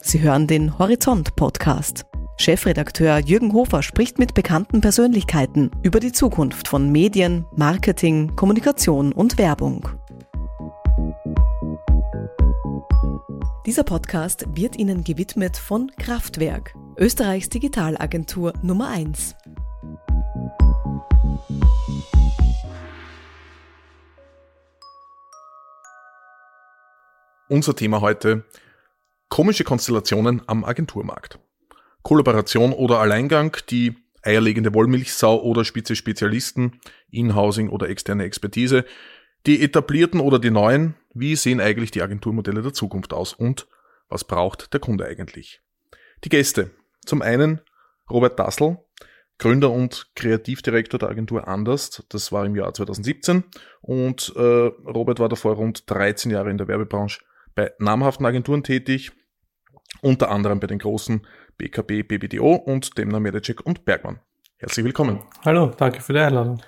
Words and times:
Sie 0.00 0.20
hören 0.20 0.46
den 0.46 0.78
Horizont 0.78 1.34
Podcast. 1.36 2.04
Chefredakteur 2.38 3.18
Jürgen 3.18 3.52
Hofer 3.52 3.82
spricht 3.82 4.18
mit 4.18 4.32
bekannten 4.32 4.80
Persönlichkeiten 4.80 5.70
über 5.82 5.98
die 5.98 6.12
Zukunft 6.12 6.68
von 6.68 6.90
Medien, 6.90 7.44
Marketing, 7.56 8.34
Kommunikation 8.36 9.12
und 9.12 9.38
Werbung. 9.38 9.88
Dieser 13.66 13.82
Podcast 13.82 14.46
wird 14.54 14.78
Ihnen 14.78 15.02
gewidmet 15.04 15.56
von 15.56 15.90
Kraftwerk, 15.98 16.74
Österreichs 16.96 17.48
Digitalagentur 17.48 18.52
Nummer 18.62 18.88
1. 18.88 19.34
Unser 27.48 27.74
Thema 27.74 28.00
heute 28.00 28.44
Komische 29.28 29.64
Konstellationen 29.64 30.42
am 30.46 30.64
Agenturmarkt. 30.64 31.38
Kollaboration 32.02 32.72
oder 32.72 33.00
Alleingang, 33.00 33.56
die 33.68 33.94
eierlegende 34.22 34.74
Wollmilchsau 34.74 35.42
oder 35.42 35.64
spitze 35.64 35.96
Spezialisten, 35.96 36.80
Inhousing 37.10 37.68
oder 37.68 37.88
externe 37.88 38.24
Expertise, 38.24 38.84
die 39.46 39.62
etablierten 39.62 40.20
oder 40.20 40.38
die 40.38 40.50
neuen, 40.50 40.94
wie 41.14 41.36
sehen 41.36 41.60
eigentlich 41.60 41.90
die 41.90 42.02
Agenturmodelle 42.02 42.62
der 42.62 42.72
Zukunft 42.72 43.12
aus 43.12 43.32
und 43.32 43.68
was 44.08 44.24
braucht 44.24 44.72
der 44.72 44.80
Kunde 44.80 45.06
eigentlich? 45.06 45.60
Die 46.24 46.30
Gäste. 46.30 46.70
Zum 47.04 47.22
einen 47.22 47.60
Robert 48.10 48.38
Dassel, 48.38 48.78
Gründer 49.38 49.70
und 49.70 50.10
Kreativdirektor 50.16 50.98
der 50.98 51.10
Agentur 51.10 51.46
Anders. 51.46 52.04
Das 52.08 52.32
war 52.32 52.44
im 52.44 52.56
Jahr 52.56 52.74
2017 52.74 53.44
und 53.82 54.32
äh, 54.34 54.40
Robert 54.40 55.20
war 55.20 55.28
davor 55.28 55.54
rund 55.54 55.88
13 55.88 56.30
Jahre 56.30 56.50
in 56.50 56.58
der 56.58 56.66
Werbebranche 56.66 57.20
bei 57.54 57.72
namhaften 57.78 58.26
Agenturen 58.26 58.62
tätig, 58.62 59.12
unter 60.00 60.30
anderem 60.30 60.60
bei 60.60 60.66
den 60.66 60.78
großen 60.78 61.26
BKB, 61.56 62.06
BBDO 62.06 62.54
und 62.54 62.98
Demner, 62.98 63.20
Medicek 63.20 63.64
und 63.64 63.84
Bergmann. 63.84 64.20
Herzlich 64.58 64.84
willkommen. 64.84 65.22
Hallo, 65.44 65.72
danke 65.76 66.00
für 66.00 66.12
die 66.12 66.18
Einladung. 66.18 66.62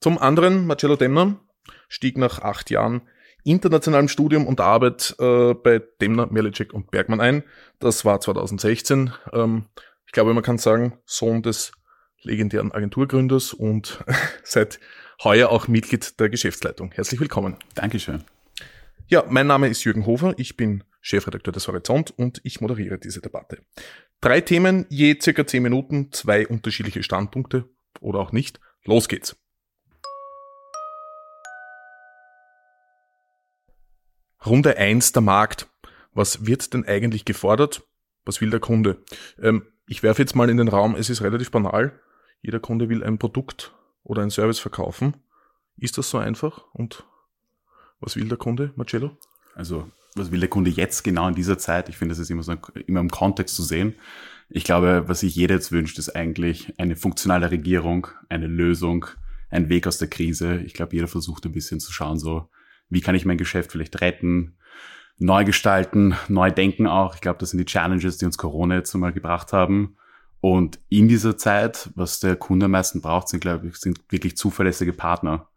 Zum 0.00 0.18
anderen, 0.18 0.66
Marcello 0.66 0.96
Demner 0.96 1.36
stieg 1.88 2.16
nach 2.18 2.40
acht 2.40 2.70
Jahren 2.70 3.02
internationalem 3.44 4.08
Studium 4.08 4.46
und 4.46 4.60
Arbeit 4.60 5.16
äh, 5.18 5.54
bei 5.54 5.82
Demner, 6.00 6.26
Merlicek 6.30 6.72
und 6.72 6.90
Bergmann 6.90 7.20
ein. 7.20 7.42
Das 7.78 8.04
war 8.04 8.20
2016. 8.20 9.12
Ähm, 9.32 9.66
ich 10.06 10.12
glaube, 10.12 10.34
man 10.34 10.42
kann 10.42 10.58
sagen, 10.58 10.98
Sohn 11.04 11.42
des 11.42 11.72
legendären 12.22 12.72
Agenturgründers 12.72 13.52
und 13.52 14.04
seit 14.44 14.78
heuer 15.24 15.50
auch 15.50 15.68
Mitglied 15.68 16.18
der 16.20 16.28
Geschäftsleitung. 16.28 16.92
Herzlich 16.92 17.20
willkommen. 17.20 17.56
Dankeschön. 17.74 18.24
Ja, 19.08 19.24
mein 19.28 19.46
Name 19.46 19.68
ist 19.68 19.84
Jürgen 19.84 20.06
Hofer. 20.06 20.34
Ich 20.36 20.56
bin 20.56 20.84
Chefredakteur 21.02 21.52
des 21.52 21.68
Horizont 21.68 22.14
und 22.16 22.40
ich 22.44 22.60
moderiere 22.60 22.98
diese 22.98 23.20
Debatte. 23.20 23.58
Drei 24.20 24.40
Themen, 24.40 24.86
je 24.88 25.18
circa 25.20 25.46
zehn 25.46 25.62
Minuten, 25.62 26.12
zwei 26.12 26.46
unterschiedliche 26.46 27.02
Standpunkte 27.02 27.68
oder 28.00 28.20
auch 28.20 28.32
nicht. 28.32 28.60
Los 28.84 29.08
geht's. 29.08 29.36
Runde 34.46 34.76
eins 34.76 35.12
der 35.12 35.22
Markt. 35.22 35.68
Was 36.14 36.46
wird 36.46 36.72
denn 36.72 36.86
eigentlich 36.86 37.24
gefordert? 37.24 37.82
Was 38.24 38.40
will 38.40 38.50
der 38.50 38.60
Kunde? 38.60 39.02
Ähm, 39.40 39.66
ich 39.86 40.02
werfe 40.02 40.22
jetzt 40.22 40.36
mal 40.36 40.50
in 40.50 40.56
den 40.56 40.68
Raum, 40.68 40.94
es 40.94 41.10
ist 41.10 41.22
relativ 41.22 41.50
banal. 41.50 42.00
Jeder 42.42 42.60
Kunde 42.60 42.88
will 42.88 43.02
ein 43.02 43.18
Produkt 43.18 43.74
oder 44.04 44.22
ein 44.22 44.30
Service 44.30 44.58
verkaufen. 44.58 45.16
Ist 45.76 45.98
das 45.98 46.10
so 46.10 46.18
einfach? 46.18 46.64
Und 46.72 47.04
was 48.00 48.16
will 48.16 48.28
der 48.28 48.38
Kunde, 48.38 48.72
Marcello? 48.76 49.16
Also 49.54 49.90
was 50.14 50.30
will 50.30 50.40
der 50.40 50.48
Kunde 50.48 50.70
jetzt 50.70 51.04
genau 51.04 51.28
in 51.28 51.34
dieser 51.34 51.58
Zeit? 51.58 51.88
Ich 51.88 51.96
finde, 51.96 52.12
das 52.12 52.18
ist 52.18 52.30
immer 52.30 52.42
so 52.42 52.54
immer 52.86 53.00
im 53.00 53.10
Kontext 53.10 53.56
zu 53.56 53.62
sehen. 53.62 53.94
Ich 54.48 54.64
glaube, 54.64 55.04
was 55.06 55.20
sich 55.20 55.34
jeder 55.34 55.54
jetzt 55.54 55.72
wünscht, 55.72 55.98
ist 55.98 56.14
eigentlich 56.14 56.72
eine 56.78 56.96
funktionale 56.96 57.50
Regierung, 57.50 58.08
eine 58.28 58.46
Lösung, 58.46 59.06
ein 59.50 59.68
Weg 59.68 59.86
aus 59.86 59.98
der 59.98 60.08
Krise. 60.08 60.58
Ich 60.58 60.74
glaube, 60.74 60.94
jeder 60.94 61.08
versucht 61.08 61.46
ein 61.46 61.52
bisschen 61.52 61.80
zu 61.80 61.92
schauen, 61.92 62.18
so, 62.18 62.48
wie 62.90 63.00
kann 63.00 63.14
ich 63.14 63.24
mein 63.24 63.38
Geschäft 63.38 63.72
vielleicht 63.72 64.00
retten, 64.02 64.56
neu 65.18 65.44
gestalten, 65.44 66.14
neu 66.28 66.50
denken 66.50 66.86
auch. 66.86 67.14
Ich 67.14 67.20
glaube, 67.20 67.38
das 67.38 67.50
sind 67.50 67.58
die 67.58 67.64
Challenges, 67.64 68.18
die 68.18 68.26
uns 68.26 68.36
Corona 68.36 68.76
jetzt 68.76 68.92
mal 68.94 69.12
gebracht 69.12 69.52
haben. 69.52 69.96
Und 70.40 70.80
in 70.88 71.08
dieser 71.08 71.36
Zeit, 71.38 71.90
was 71.94 72.20
der 72.20 72.36
Kunde 72.36 72.66
am 72.66 72.72
meisten 72.72 73.00
braucht, 73.00 73.28
sind, 73.28 73.40
glaube 73.40 73.68
ich, 73.68 73.76
sind 73.76 74.00
wirklich 74.10 74.36
zuverlässige 74.36 74.92
Partner, 74.92 75.48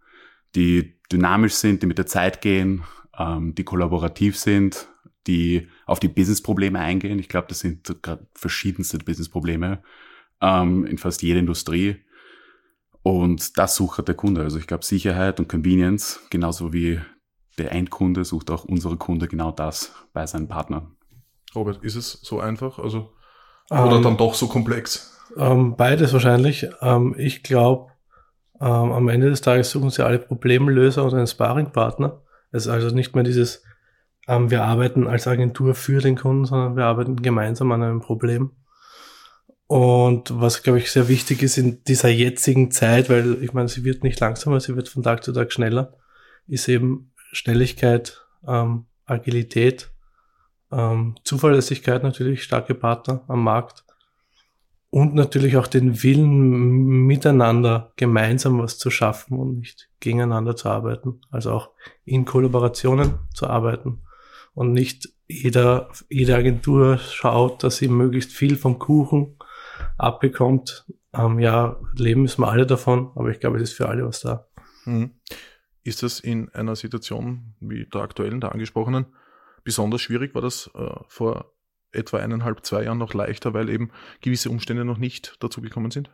die 0.53 0.95
dynamisch 1.11 1.55
sind, 1.55 1.81
die 1.81 1.87
mit 1.87 1.97
der 1.97 2.05
Zeit 2.05 2.41
gehen, 2.41 2.83
ähm, 3.17 3.55
die 3.55 3.63
kollaborativ 3.63 4.37
sind, 4.37 4.87
die 5.27 5.67
auf 5.85 5.99
die 5.99 6.07
Business-Probleme 6.07 6.79
eingehen. 6.79 7.19
Ich 7.19 7.29
glaube, 7.29 7.47
das 7.49 7.59
sind 7.59 8.01
gerade 8.01 8.27
verschiedenste 8.33 8.97
Business-Probleme 8.99 9.81
ähm, 10.41 10.85
in 10.85 10.97
fast 10.97 11.21
jeder 11.21 11.39
Industrie. 11.39 11.97
Und 13.01 13.57
das 13.57 13.75
sucht 13.75 14.07
der 14.07 14.15
Kunde. 14.15 14.41
Also 14.41 14.57
ich 14.57 14.67
glaube, 14.67 14.83
Sicherheit 14.83 15.39
und 15.39 15.47
Convenience, 15.47 16.19
genauso 16.29 16.73
wie 16.73 16.99
der 17.57 17.71
Endkunde, 17.71 18.25
sucht 18.25 18.49
auch 18.51 18.65
unsere 18.65 18.97
Kunde 18.97 19.27
genau 19.27 19.51
das 19.51 19.93
bei 20.13 20.25
seinen 20.25 20.47
Partnern. 20.47 20.95
Robert, 21.53 21.83
ist 21.83 21.95
es 21.95 22.19
so 22.23 22.39
einfach? 22.39 22.79
Also, 22.79 23.13
oder 23.69 23.95
um, 23.95 24.03
dann 24.03 24.13
ähm, 24.13 24.17
doch 24.17 24.33
so 24.33 24.47
komplex? 24.47 25.19
Um, 25.35 25.43
ähm, 25.43 25.75
beides 25.77 26.13
wahrscheinlich. 26.13 26.67
Um, 26.81 27.13
ähm, 27.13 27.15
ich 27.17 27.43
glaube, 27.43 27.91
am 28.57 29.09
Ende 29.09 29.29
des 29.29 29.41
Tages 29.41 29.69
suchen 29.71 29.89
sie 29.89 30.05
alle 30.05 30.17
Problemlöser 30.17 31.03
und 31.03 31.13
einen 31.13 31.27
Sparringpartner. 31.27 32.21
Es 32.55 32.65
ist 32.65 32.71
also 32.71 32.95
nicht 32.95 33.15
mehr 33.15 33.23
dieses, 33.23 33.63
ähm, 34.27 34.49
wir 34.49 34.63
arbeiten 34.63 35.07
als 35.07 35.27
Agentur 35.27 35.75
für 35.75 35.99
den 35.99 36.15
Kunden, 36.15 36.45
sondern 36.45 36.77
wir 36.77 36.85
arbeiten 36.85 37.17
gemeinsam 37.17 37.71
an 37.71 37.83
einem 37.83 38.01
Problem. 38.01 38.51
Und 39.67 40.39
was, 40.39 40.63
glaube 40.63 40.79
ich, 40.79 40.91
sehr 40.91 41.07
wichtig 41.07 41.41
ist 41.41 41.57
in 41.57 41.83
dieser 41.83 42.09
jetzigen 42.09 42.71
Zeit, 42.71 43.09
weil 43.09 43.43
ich 43.43 43.53
meine, 43.53 43.67
sie 43.67 43.83
wird 43.83 44.03
nicht 44.03 44.19
langsamer, 44.19 44.59
sie 44.59 44.75
wird 44.75 44.89
von 44.89 45.03
Tag 45.03 45.23
zu 45.23 45.33
Tag 45.33 45.51
schneller, 45.51 45.97
ist 46.47 46.69
eben 46.69 47.11
Schnelligkeit, 47.31 48.25
ähm, 48.47 48.85
Agilität, 49.05 49.89
ähm, 50.71 51.15
Zuverlässigkeit 51.23 52.03
natürlich, 52.03 52.43
starke 52.43 52.75
Partner 52.75 53.23
am 53.27 53.43
Markt 53.43 53.84
und 54.95 55.13
natürlich 55.13 55.57
auch 55.57 55.67
den 55.67 56.03
Willen, 56.03 57.05
miteinander 57.05 57.91
gemeinsam 57.97 58.59
was 58.59 58.77
zu 58.77 58.89
schaffen 58.89 59.37
und 59.37 59.57
nicht 59.57 59.89
gegeneinander 59.99 60.55
zu 60.55 60.69
arbeiten. 60.69 61.19
Also 61.29 61.51
auch 61.51 61.71
in 62.05 62.23
Kollaborationen 62.23 63.19
zu 63.33 63.47
arbeiten 63.47 64.03
und 64.53 64.71
nicht 64.71 65.09
jeder, 65.27 65.89
jede 66.07 66.37
Agentur 66.37 66.97
schaut, 66.97 67.61
dass 67.61 67.75
sie 67.75 67.89
möglichst 67.89 68.31
viel 68.31 68.55
vom 68.55 68.79
Kuchen 68.79 69.37
abbekommt. 69.97 70.85
Ähm, 71.13 71.39
ja, 71.39 71.77
leben 71.97 72.21
müssen 72.21 72.43
wir 72.43 72.47
alle 72.49 72.65
davon, 72.65 73.11
aber 73.15 73.31
ich 73.31 73.41
glaube, 73.41 73.57
es 73.57 73.63
ist 73.63 73.73
für 73.75 73.89
alle 73.89 74.07
was 74.07 74.21
da. 74.21 74.47
Mhm. 74.85 75.11
Ist 75.83 76.03
das 76.03 76.21
in 76.21 76.47
einer 76.53 76.77
Situation 76.77 77.53
wie 77.59 77.85
der 77.85 77.99
aktuellen, 77.99 78.39
der 78.39 78.53
angesprochenen, 78.53 79.07
besonders 79.65 79.99
schwierig? 79.99 80.33
War 80.33 80.41
das 80.41 80.71
äh, 80.73 80.89
vor 81.09 81.51
etwa 81.95 82.17
eineinhalb, 82.17 82.65
zwei 82.65 82.83
Jahren 82.83 82.97
noch 82.97 83.13
leichter, 83.13 83.53
weil 83.53 83.69
eben 83.69 83.91
gewisse 84.21 84.49
Umstände 84.49 84.85
noch 84.85 84.97
nicht 84.97 85.35
dazu 85.39 85.61
gekommen 85.61 85.91
sind? 85.91 86.09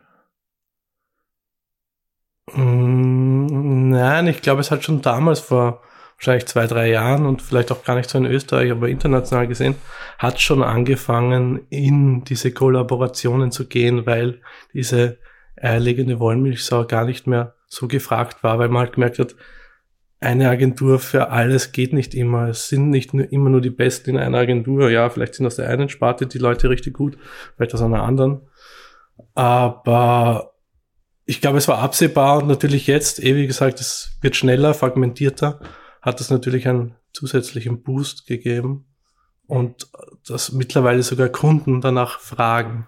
Mm, 2.52 3.90
nein, 3.90 4.26
ich 4.26 4.42
glaube, 4.42 4.60
es 4.60 4.70
hat 4.70 4.84
schon 4.84 5.02
damals 5.02 5.40
vor 5.40 5.82
wahrscheinlich 6.16 6.46
zwei, 6.46 6.66
drei 6.66 6.88
Jahren 6.88 7.26
und 7.26 7.42
vielleicht 7.42 7.72
auch 7.72 7.84
gar 7.84 7.96
nicht 7.96 8.08
so 8.08 8.18
in 8.18 8.26
Österreich, 8.26 8.70
aber 8.70 8.88
international 8.88 9.48
gesehen, 9.48 9.74
hat 10.18 10.40
schon 10.40 10.62
angefangen, 10.62 11.66
in 11.68 12.22
diese 12.24 12.52
Kollaborationen 12.52 13.50
zu 13.50 13.66
gehen, 13.66 14.06
weil 14.06 14.40
diese 14.72 15.18
eierlegende 15.60 16.20
Wollmilchsau 16.20 16.86
gar 16.86 17.04
nicht 17.04 17.26
mehr 17.26 17.54
so 17.66 17.88
gefragt 17.88 18.42
war, 18.44 18.58
weil 18.58 18.68
man 18.68 18.82
halt 18.82 18.94
gemerkt 18.94 19.18
hat, 19.18 19.34
eine 20.22 20.48
Agentur 20.48 20.98
für 20.98 21.30
alles 21.30 21.72
geht 21.72 21.92
nicht 21.92 22.14
immer. 22.14 22.48
Es 22.48 22.68
sind 22.68 22.90
nicht 22.90 23.12
nur, 23.14 23.30
immer 23.32 23.50
nur 23.50 23.60
die 23.60 23.70
Besten 23.70 24.10
in 24.10 24.18
einer 24.18 24.38
Agentur. 24.38 24.90
Ja, 24.90 25.10
vielleicht 25.10 25.34
sind 25.34 25.46
aus 25.46 25.56
der 25.56 25.68
einen 25.68 25.88
Sparte 25.88 26.26
die 26.26 26.38
Leute 26.38 26.70
richtig 26.70 26.94
gut, 26.94 27.18
vielleicht 27.56 27.74
aus 27.74 27.82
einer 27.82 28.02
anderen. 28.02 28.42
Aber 29.34 30.54
ich 31.24 31.40
glaube, 31.40 31.58
es 31.58 31.68
war 31.68 31.78
absehbar 31.78 32.38
und 32.38 32.48
natürlich 32.48 32.86
jetzt, 32.86 33.22
eh 33.22 33.36
wie 33.36 33.46
gesagt, 33.46 33.80
es 33.80 34.18
wird 34.20 34.36
schneller, 34.36 34.74
fragmentierter, 34.74 35.60
hat 36.00 36.20
es 36.20 36.30
natürlich 36.30 36.68
einen 36.68 36.96
zusätzlichen 37.12 37.82
Boost 37.82 38.26
gegeben 38.26 38.86
und 39.46 39.88
dass 40.26 40.52
mittlerweile 40.52 41.02
sogar 41.02 41.28
Kunden 41.28 41.80
danach 41.80 42.20
fragen. 42.20 42.86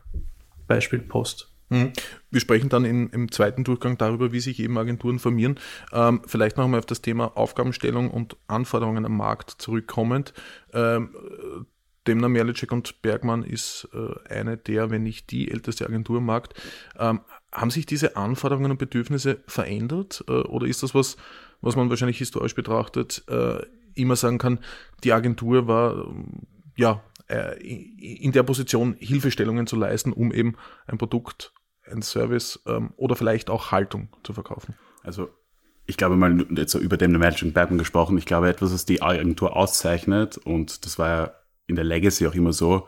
Beispiel 0.66 1.00
Post. 1.00 1.53
Hm. 1.74 1.92
Wir 2.30 2.40
sprechen 2.40 2.68
dann 2.68 2.84
in, 2.84 3.08
im 3.10 3.30
zweiten 3.32 3.64
Durchgang 3.64 3.98
darüber, 3.98 4.32
wie 4.32 4.40
sich 4.40 4.60
eben 4.60 4.78
Agenturen 4.78 5.18
formieren. 5.18 5.58
Ähm, 5.92 6.22
vielleicht 6.26 6.56
noch 6.56 6.64
einmal 6.64 6.78
auf 6.78 6.86
das 6.86 7.02
Thema 7.02 7.36
Aufgabenstellung 7.36 8.10
und 8.10 8.36
Anforderungen 8.46 9.04
am 9.04 9.16
Markt 9.16 9.50
zurückkommend. 9.50 10.34
Ähm, 10.72 11.10
Demner, 12.06 12.28
Merlicek 12.28 12.70
und 12.70 13.02
Bergmann 13.02 13.42
ist 13.42 13.88
äh, 13.92 14.32
eine 14.32 14.56
der, 14.56 14.90
wenn 14.90 15.02
nicht 15.02 15.30
die 15.30 15.50
älteste 15.50 15.86
Agentur 15.86 16.18
im 16.18 16.26
Markt. 16.26 16.54
Ähm, 16.98 17.20
haben 17.50 17.70
sich 17.70 17.86
diese 17.86 18.16
Anforderungen 18.16 18.70
und 18.70 18.78
Bedürfnisse 18.78 19.40
verändert 19.46 20.24
äh, 20.28 20.32
oder 20.32 20.66
ist 20.66 20.82
das 20.82 20.94
was, 20.94 21.16
was 21.60 21.76
man 21.76 21.88
wahrscheinlich 21.90 22.18
historisch 22.18 22.54
betrachtet 22.54 23.24
äh, 23.28 23.62
immer 23.94 24.16
sagen 24.16 24.38
kann, 24.38 24.58
die 25.02 25.12
Agentur 25.12 25.66
war 25.66 26.12
ja 26.76 27.02
äh, 27.28 27.56
in 27.56 28.32
der 28.32 28.42
Position 28.42 28.96
Hilfestellungen 28.98 29.66
zu 29.66 29.76
leisten, 29.76 30.12
um 30.12 30.32
eben 30.32 30.56
ein 30.86 30.98
Produkt, 30.98 31.52
ein 31.90 32.02
Service 32.02 32.60
ähm, 32.66 32.92
oder 32.96 33.16
vielleicht 33.16 33.50
auch 33.50 33.72
Haltung 33.72 34.08
zu 34.22 34.32
verkaufen. 34.32 34.74
Also 35.02 35.28
ich 35.86 35.96
glaube 35.96 36.16
mal 36.16 36.46
jetzt 36.56 36.74
über 36.74 36.96
den 36.96 37.12
Managing 37.12 37.52
Batman 37.52 37.78
gesprochen, 37.78 38.16
ich 38.18 38.26
glaube 38.26 38.48
etwas, 38.48 38.72
was 38.72 38.86
die 38.86 39.02
Agentur 39.02 39.56
auszeichnet 39.56 40.38
und 40.38 40.84
das 40.84 40.98
war 40.98 41.08
ja 41.08 41.32
in 41.66 41.76
der 41.76 41.84
Legacy 41.84 42.26
auch 42.26 42.34
immer 42.34 42.52
so, 42.52 42.86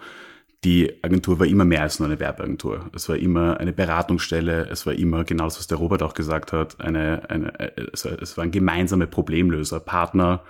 die 0.64 0.92
Agentur 1.02 1.38
war 1.38 1.46
immer 1.46 1.64
mehr 1.64 1.82
als 1.82 2.00
nur 2.00 2.08
eine 2.08 2.18
Werbeagentur. 2.18 2.90
Es 2.94 3.08
war 3.08 3.16
immer 3.16 3.58
eine 3.60 3.72
Beratungsstelle, 3.72 4.66
es 4.68 4.86
war 4.86 4.94
immer 4.94 5.24
genau 5.24 5.44
das, 5.44 5.58
was 5.58 5.66
der 5.66 5.78
Robert 5.78 6.02
auch 6.02 6.14
gesagt 6.14 6.52
hat, 6.52 6.80
eine, 6.80 7.28
eine, 7.30 7.76
es 7.92 8.36
waren 8.36 8.50
gemeinsame 8.50 9.06
Problemlöser, 9.06 9.80
Partner, 9.80 10.42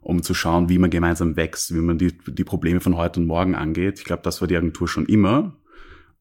um 0.00 0.22
zu 0.22 0.34
schauen, 0.34 0.68
wie 0.68 0.78
man 0.78 0.90
gemeinsam 0.90 1.36
wächst, 1.36 1.74
wie 1.74 1.80
man 1.80 1.96
die, 1.96 2.16
die 2.26 2.44
Probleme 2.44 2.80
von 2.80 2.96
heute 2.96 3.20
und 3.20 3.26
morgen 3.26 3.54
angeht. 3.54 3.98
Ich 3.98 4.04
glaube, 4.04 4.22
das 4.22 4.40
war 4.40 4.48
die 4.48 4.56
Agentur 4.56 4.88
schon 4.88 5.06
immer. 5.06 5.56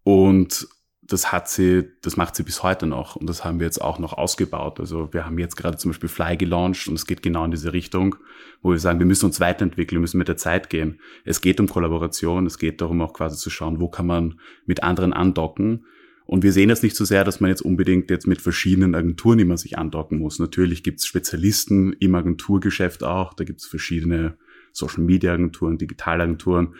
Und 0.04 0.68
das 1.08 1.32
hat 1.32 1.48
sie, 1.48 1.88
das 2.02 2.18
macht 2.18 2.36
sie 2.36 2.44
bis 2.44 2.64
heute 2.64 2.88
noch 2.88 3.16
und 3.16 3.28
das 3.28 3.44
haben 3.44 3.60
wir 3.60 3.66
jetzt 3.66 3.82
auch 3.82 4.00
noch 4.00 4.14
ausgebaut. 4.14 4.80
Also 4.80 5.14
wir 5.14 5.26
haben 5.26 5.38
jetzt 5.38 5.56
gerade 5.56 5.78
zum 5.78 5.92
Beispiel 5.92 6.10
Fly 6.10 6.36
gelauncht 6.36 6.88
und 6.88 6.96
es 6.96 7.06
geht 7.06 7.22
genau 7.22 7.46
in 7.46 7.52
diese 7.52 7.74
Richtung, 7.74 8.16
wo 8.64 8.72
wir 8.72 8.80
sagen, 8.80 8.98
wir 8.98 9.06
müssen 9.06 9.26
uns 9.26 9.40
weiterentwickeln, 9.40 9.98
wir 9.98 10.02
müssen 10.02 10.18
mit 10.18 10.28
der 10.28 10.38
Zeit 10.38 10.70
gehen. 10.70 11.00
Es 11.24 11.42
geht 11.42 11.60
um 11.60 11.68
Kollaboration, 11.68 12.48
es 12.48 12.58
geht 12.58 12.82
darum 12.82 13.02
auch 13.02 13.14
quasi 13.14 13.38
zu 13.38 13.52
schauen, 13.52 13.80
wo 13.80 13.88
kann 13.88 14.08
man 14.08 14.40
mit 14.66 14.82
anderen 14.82 15.14
andocken. 15.14 15.86
Und 16.26 16.42
wir 16.42 16.52
sehen 16.52 16.70
das 16.70 16.82
nicht 16.82 16.96
so 16.96 17.06
sehr, 17.06 17.24
dass 17.24 17.40
man 17.40 17.52
jetzt 17.52 17.62
unbedingt 17.62 18.10
jetzt 18.10 18.26
mit 18.26 18.42
verschiedenen 18.42 18.96
Agenturen 18.96 19.38
immer 19.38 19.58
sich 19.58 19.78
andocken 19.78 20.18
muss. 20.18 20.40
Natürlich 20.40 20.82
gibt 20.82 21.02
es 21.02 21.06
Spezialisten 21.06 21.94
im 21.94 22.16
Agenturgeschäft 22.16 23.04
auch, 23.04 23.36
da 23.36 23.44
gibt 23.44 23.60
es 23.60 23.68
verschiedene 23.68 24.38
Social 24.72 25.04
Media 25.04 25.34
Agenturen, 25.34 25.78
Digitalagenturen, 25.78 26.74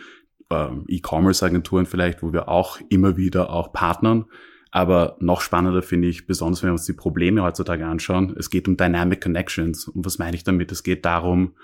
äh, 0.50 0.68
E-Commerce-Agenturen 0.88 1.86
vielleicht, 1.86 2.22
wo 2.22 2.32
wir 2.32 2.48
auch 2.48 2.78
immer 2.88 3.16
wieder 3.16 3.50
auch 3.50 3.72
partnern. 3.72 4.26
Aber 4.70 5.16
noch 5.20 5.40
spannender 5.40 5.82
finde 5.82 6.08
ich, 6.08 6.26
besonders 6.26 6.62
wenn 6.62 6.68
wir 6.68 6.74
uns 6.74 6.84
die 6.84 6.92
Probleme 6.92 7.42
heutzutage 7.42 7.86
anschauen, 7.86 8.34
es 8.38 8.50
geht 8.50 8.68
um 8.68 8.76
Dynamic 8.76 9.22
Connections. 9.22 9.88
Und 9.88 10.04
was 10.04 10.18
meine 10.18 10.36
ich 10.36 10.44
damit? 10.44 10.70
Es 10.70 10.82
geht 10.82 11.04
darum, 11.04 11.54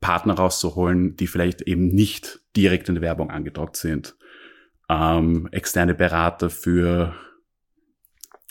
Partner 0.00 0.34
rauszuholen, 0.34 1.16
die 1.16 1.26
vielleicht 1.26 1.62
eben 1.62 1.88
nicht 1.88 2.40
direkt 2.56 2.88
in 2.88 2.96
der 2.96 3.02
Werbung 3.02 3.30
angedockt 3.30 3.76
sind. 3.76 4.16
Ähm, 4.88 5.48
externe 5.52 5.94
Berater 5.94 6.50
für 6.50 7.14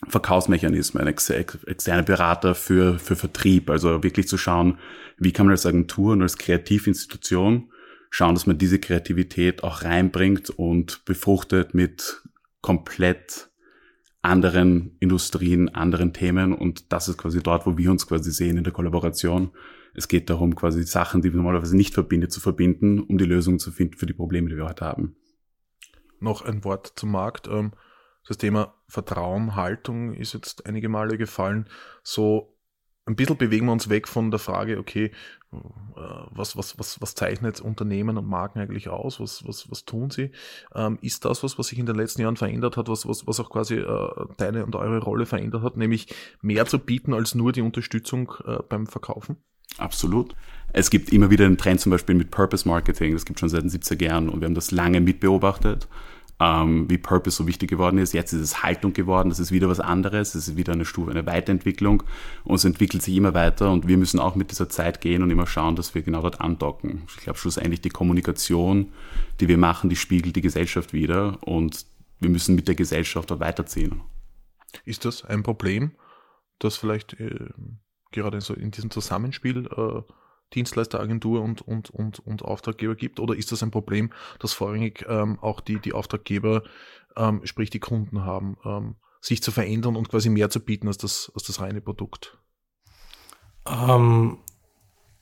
Verkaufsmechanismen, 0.07 1.05
ex 1.07 1.29
externe 1.29 2.03
Berater 2.03 2.55
für, 2.55 2.97
für 2.99 3.15
Vertrieb. 3.15 3.69
Also 3.69 4.01
wirklich 4.01 4.27
zu 4.27 4.37
schauen, 4.37 4.79
wie 5.17 5.33
kann 5.33 5.47
man 5.47 5.51
als 5.51 5.65
Agentur 5.65 6.13
und 6.13 6.21
als 6.21 6.37
Kreativinstitution 6.37 7.71
schauen, 8.09 8.35
dass 8.35 8.47
man 8.47 8.57
diese 8.57 8.79
Kreativität 8.79 9.63
auch 9.63 9.83
reinbringt 9.83 10.49
und 10.49 11.05
befruchtet 11.05 11.73
mit 11.73 12.21
komplett 12.61 13.49
anderen 14.21 14.97
Industrien, 14.99 15.69
anderen 15.69 16.13
Themen 16.13 16.53
und 16.53 16.91
das 16.91 17.07
ist 17.07 17.17
quasi 17.17 17.41
dort, 17.41 17.65
wo 17.65 17.77
wir 17.77 17.89
uns 17.89 18.07
quasi 18.07 18.31
sehen 18.31 18.57
in 18.57 18.63
der 18.63 18.73
Kollaboration. 18.73 19.51
Es 19.93 20.07
geht 20.07 20.29
darum, 20.29 20.55
quasi 20.55 20.83
Sachen, 20.83 21.21
die 21.21 21.31
wir 21.31 21.37
normalerweise 21.37 21.75
nicht 21.75 21.93
verbindet, 21.93 22.31
zu 22.31 22.39
verbinden, 22.39 22.99
um 22.99 23.17
die 23.17 23.25
Lösungen 23.25 23.59
zu 23.59 23.71
finden 23.71 23.97
für 23.97 24.05
die 24.05 24.13
Probleme, 24.13 24.49
die 24.49 24.57
wir 24.57 24.65
heute 24.65 24.85
haben. 24.85 25.15
Noch 26.19 26.43
ein 26.43 26.63
Wort 26.63 26.93
zum 26.95 27.11
Markt. 27.11 27.47
Ähm, 27.47 27.71
das 28.27 28.37
Thema 28.37 28.75
Vertrauen, 28.87 29.55
Haltung 29.55 30.13
ist 30.13 30.33
jetzt 30.33 30.65
einige 30.65 30.89
Male 30.89 31.17
gefallen. 31.17 31.67
So 32.03 32.57
ein 33.05 33.15
bisschen 33.15 33.37
bewegen 33.37 33.65
wir 33.65 33.71
uns 33.71 33.89
weg 33.89 34.07
von 34.07 34.29
der 34.29 34.39
Frage, 34.39 34.77
okay, 34.77 35.11
was, 35.51 36.55
was, 36.55 36.77
was, 36.77 37.01
was 37.01 37.15
zeichnet 37.15 37.59
Unternehmen 37.59 38.17
und 38.17 38.27
Marken 38.27 38.59
eigentlich 38.59 38.89
aus? 38.89 39.19
Was, 39.19 39.45
was, 39.47 39.69
was 39.69 39.85
tun 39.85 40.09
sie? 40.09 40.31
Ähm, 40.75 40.97
ist 41.01 41.25
das 41.25 41.43
was, 41.43 41.57
was 41.57 41.67
sich 41.67 41.79
in 41.79 41.85
den 41.85 41.95
letzten 41.95 42.21
Jahren 42.21 42.37
verändert 42.37 42.77
hat, 42.77 42.87
was, 42.87 43.07
was, 43.07 43.25
was 43.27 43.39
auch 43.39 43.49
quasi 43.49 43.75
äh, 43.75 44.09
deine 44.37 44.65
und 44.65 44.75
eure 44.75 44.99
Rolle 44.99 45.25
verändert 45.25 45.63
hat, 45.63 45.77
nämlich 45.77 46.13
mehr 46.41 46.65
zu 46.65 46.79
bieten 46.79 47.13
als 47.13 47.35
nur 47.35 47.51
die 47.51 47.61
Unterstützung 47.61 48.33
äh, 48.45 48.57
beim 48.67 48.87
Verkaufen? 48.87 49.37
Absolut. 49.77 50.35
Es 50.73 50.89
gibt 50.89 51.11
immer 51.11 51.29
wieder 51.29 51.45
einen 51.45 51.57
Trend 51.57 51.79
zum 51.79 51.91
Beispiel 51.91 52.15
mit 52.15 52.31
Purpose 52.31 52.67
Marketing, 52.67 53.13
das 53.13 53.25
gibt 53.25 53.39
schon 53.39 53.49
seit 53.49 53.63
den 53.63 53.69
70er 53.69 54.03
Jahren 54.03 54.29
und 54.29 54.41
wir 54.41 54.45
haben 54.45 54.55
das 54.55 54.71
lange 54.71 55.01
mitbeobachtet 55.01 55.87
ähm, 56.39 56.89
wie 56.89 56.97
Purpose 56.97 57.37
so 57.37 57.47
wichtig 57.47 57.69
geworden 57.69 57.97
ist. 57.97 58.13
Jetzt 58.13 58.33
ist 58.33 58.41
es 58.41 58.63
Haltung 58.63 58.93
geworden, 58.93 59.29
das 59.29 59.39
ist 59.39 59.51
wieder 59.51 59.67
was 59.67 59.79
anderes, 59.79 60.33
das 60.33 60.47
ist 60.47 60.57
wieder 60.57 60.73
eine 60.73 60.85
Stufe, 60.85 61.11
eine 61.11 61.25
Weiterentwicklung 61.25 62.03
und 62.43 62.55
es 62.55 62.65
entwickelt 62.65 63.03
sich 63.03 63.15
immer 63.15 63.33
weiter 63.33 63.71
und 63.71 63.87
wir 63.87 63.97
müssen 63.97 64.19
auch 64.19 64.35
mit 64.35 64.51
dieser 64.51 64.69
Zeit 64.69 65.01
gehen 65.01 65.21
und 65.21 65.31
immer 65.31 65.47
schauen, 65.47 65.75
dass 65.75 65.93
wir 65.95 66.01
genau 66.01 66.21
dort 66.21 66.39
andocken. 66.39 67.03
Ich 67.09 67.17
glaube, 67.17 67.37
schlussendlich 67.37 67.81
die 67.81 67.89
Kommunikation, 67.89 68.93
die 69.39 69.47
wir 69.47 69.57
machen, 69.57 69.89
die 69.89 69.97
spiegelt 69.97 70.35
die 70.35 70.41
Gesellschaft 70.41 70.93
wieder 70.93 71.37
und 71.41 71.85
wir 72.19 72.29
müssen 72.29 72.55
mit 72.55 72.67
der 72.67 72.75
Gesellschaft 72.75 73.31
dort 73.31 73.39
weiterziehen. 73.41 74.01
Ist 74.85 75.05
das 75.05 75.25
ein 75.25 75.43
Problem, 75.43 75.91
das 76.59 76.77
vielleicht 76.77 77.19
äh, 77.19 77.49
gerade 78.11 78.39
so 78.41 78.53
in 78.53 78.71
diesem 78.71 78.91
Zusammenspiel 78.91 79.67
äh, 79.67 80.01
Dienstleisteragentur 80.53 81.41
und, 81.41 81.61
und, 81.61 81.89
und, 81.89 82.19
und 82.19 82.43
Auftraggeber 82.43 82.95
gibt? 82.95 83.19
Oder 83.19 83.35
ist 83.35 83.51
das 83.51 83.63
ein 83.63 83.71
Problem, 83.71 84.11
das 84.39 84.53
vorrangig 84.53 85.05
ähm, 85.07 85.39
auch 85.41 85.59
die, 85.61 85.79
die 85.79 85.93
Auftraggeber, 85.93 86.63
ähm, 87.15 87.41
sprich 87.45 87.69
die 87.69 87.79
Kunden 87.79 88.23
haben, 88.23 88.57
ähm, 88.65 88.95
sich 89.21 89.43
zu 89.43 89.51
verändern 89.51 89.95
und 89.95 90.09
quasi 90.09 90.29
mehr 90.29 90.49
zu 90.49 90.59
bieten 90.59 90.87
als 90.87 90.97
das, 90.97 91.31
als 91.35 91.43
das 91.43 91.59
reine 91.61 91.81
Produkt? 91.81 92.37
Ähm, 93.67 94.37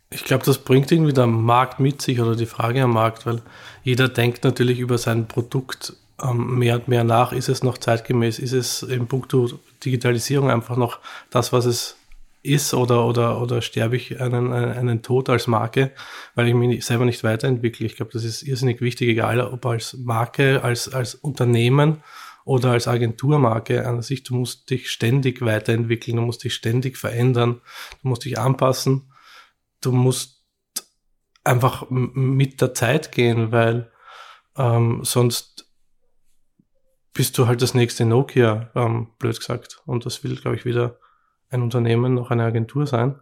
ich 0.09 0.23
glaube, 0.23 0.45
das 0.45 0.59
bringt 0.59 0.91
irgendwie 0.91 1.13
der 1.13 1.27
Markt 1.27 1.79
mit 1.79 2.01
sich 2.01 2.21
oder 2.21 2.35
die 2.35 2.45
Frage 2.45 2.83
am 2.83 2.93
Markt, 2.93 3.25
weil 3.25 3.41
jeder 3.83 4.07
denkt 4.07 4.43
natürlich 4.43 4.79
über 4.79 4.97
sein 4.97 5.27
Produkt 5.27 5.93
ähm, 6.21 6.57
mehr 6.57 6.75
und 6.75 6.87
mehr 6.87 7.03
nach. 7.03 7.33
Ist 7.33 7.49
es 7.49 7.63
noch 7.63 7.77
zeitgemäß? 7.77 8.39
Ist 8.39 8.53
es 8.53 8.83
in 8.83 9.07
puncto 9.07 9.49
Digitalisierung 9.83 10.49
einfach 10.49 10.77
noch 10.77 10.99
das, 11.29 11.51
was 11.51 11.65
es 11.65 11.97
ist 12.47 12.73
oder, 12.73 13.05
oder, 13.05 13.41
oder 13.41 13.61
sterbe 13.61 13.95
ich 13.95 14.19
einen, 14.19 14.51
einen 14.53 15.01
Tod 15.01 15.29
als 15.29 15.47
Marke, 15.47 15.91
weil 16.35 16.47
ich 16.47 16.53
mich 16.53 16.85
selber 16.85 17.05
nicht 17.05 17.23
weiterentwickle. 17.23 17.85
Ich 17.85 17.95
glaube, 17.95 18.11
das 18.13 18.23
ist 18.23 18.43
irrsinnig 18.43 18.81
wichtig, 18.81 19.09
egal 19.09 19.39
ob 19.41 19.65
als 19.65 19.93
Marke, 19.93 20.63
als, 20.63 20.91
als 20.91 21.15
Unternehmen 21.15 22.03
oder 22.45 22.71
als 22.71 22.87
Agenturmarke 22.87 23.85
an 23.85 24.01
sich. 24.01 24.23
Du 24.23 24.35
musst 24.35 24.69
dich 24.69 24.89
ständig 24.89 25.41
weiterentwickeln, 25.41 26.17
du 26.17 26.23
musst 26.23 26.43
dich 26.43 26.53
ständig 26.53 26.97
verändern, 26.97 27.61
du 28.01 28.07
musst 28.07 28.25
dich 28.25 28.39
anpassen, 28.39 29.11
du 29.81 29.91
musst 29.91 30.43
einfach 31.43 31.89
mit 31.89 32.61
der 32.61 32.73
Zeit 32.73 33.11
gehen, 33.11 33.51
weil 33.51 33.91
ähm, 34.57 35.01
sonst 35.03 35.67
bist 37.13 37.37
du 37.37 37.47
halt 37.47 37.61
das 37.61 37.73
nächste 37.73 38.05
Nokia, 38.05 38.69
ähm, 38.75 39.07
blöd 39.17 39.37
gesagt. 39.37 39.81
Und 39.85 40.05
das 40.05 40.23
will, 40.23 40.35
glaube 40.35 40.55
ich, 40.55 40.65
wieder 40.65 40.99
ein 41.49 41.61
Unternehmen 41.61 42.13
noch 42.13 42.31
eine 42.31 42.43
Agentur 42.43 42.87
sein. 42.87 43.19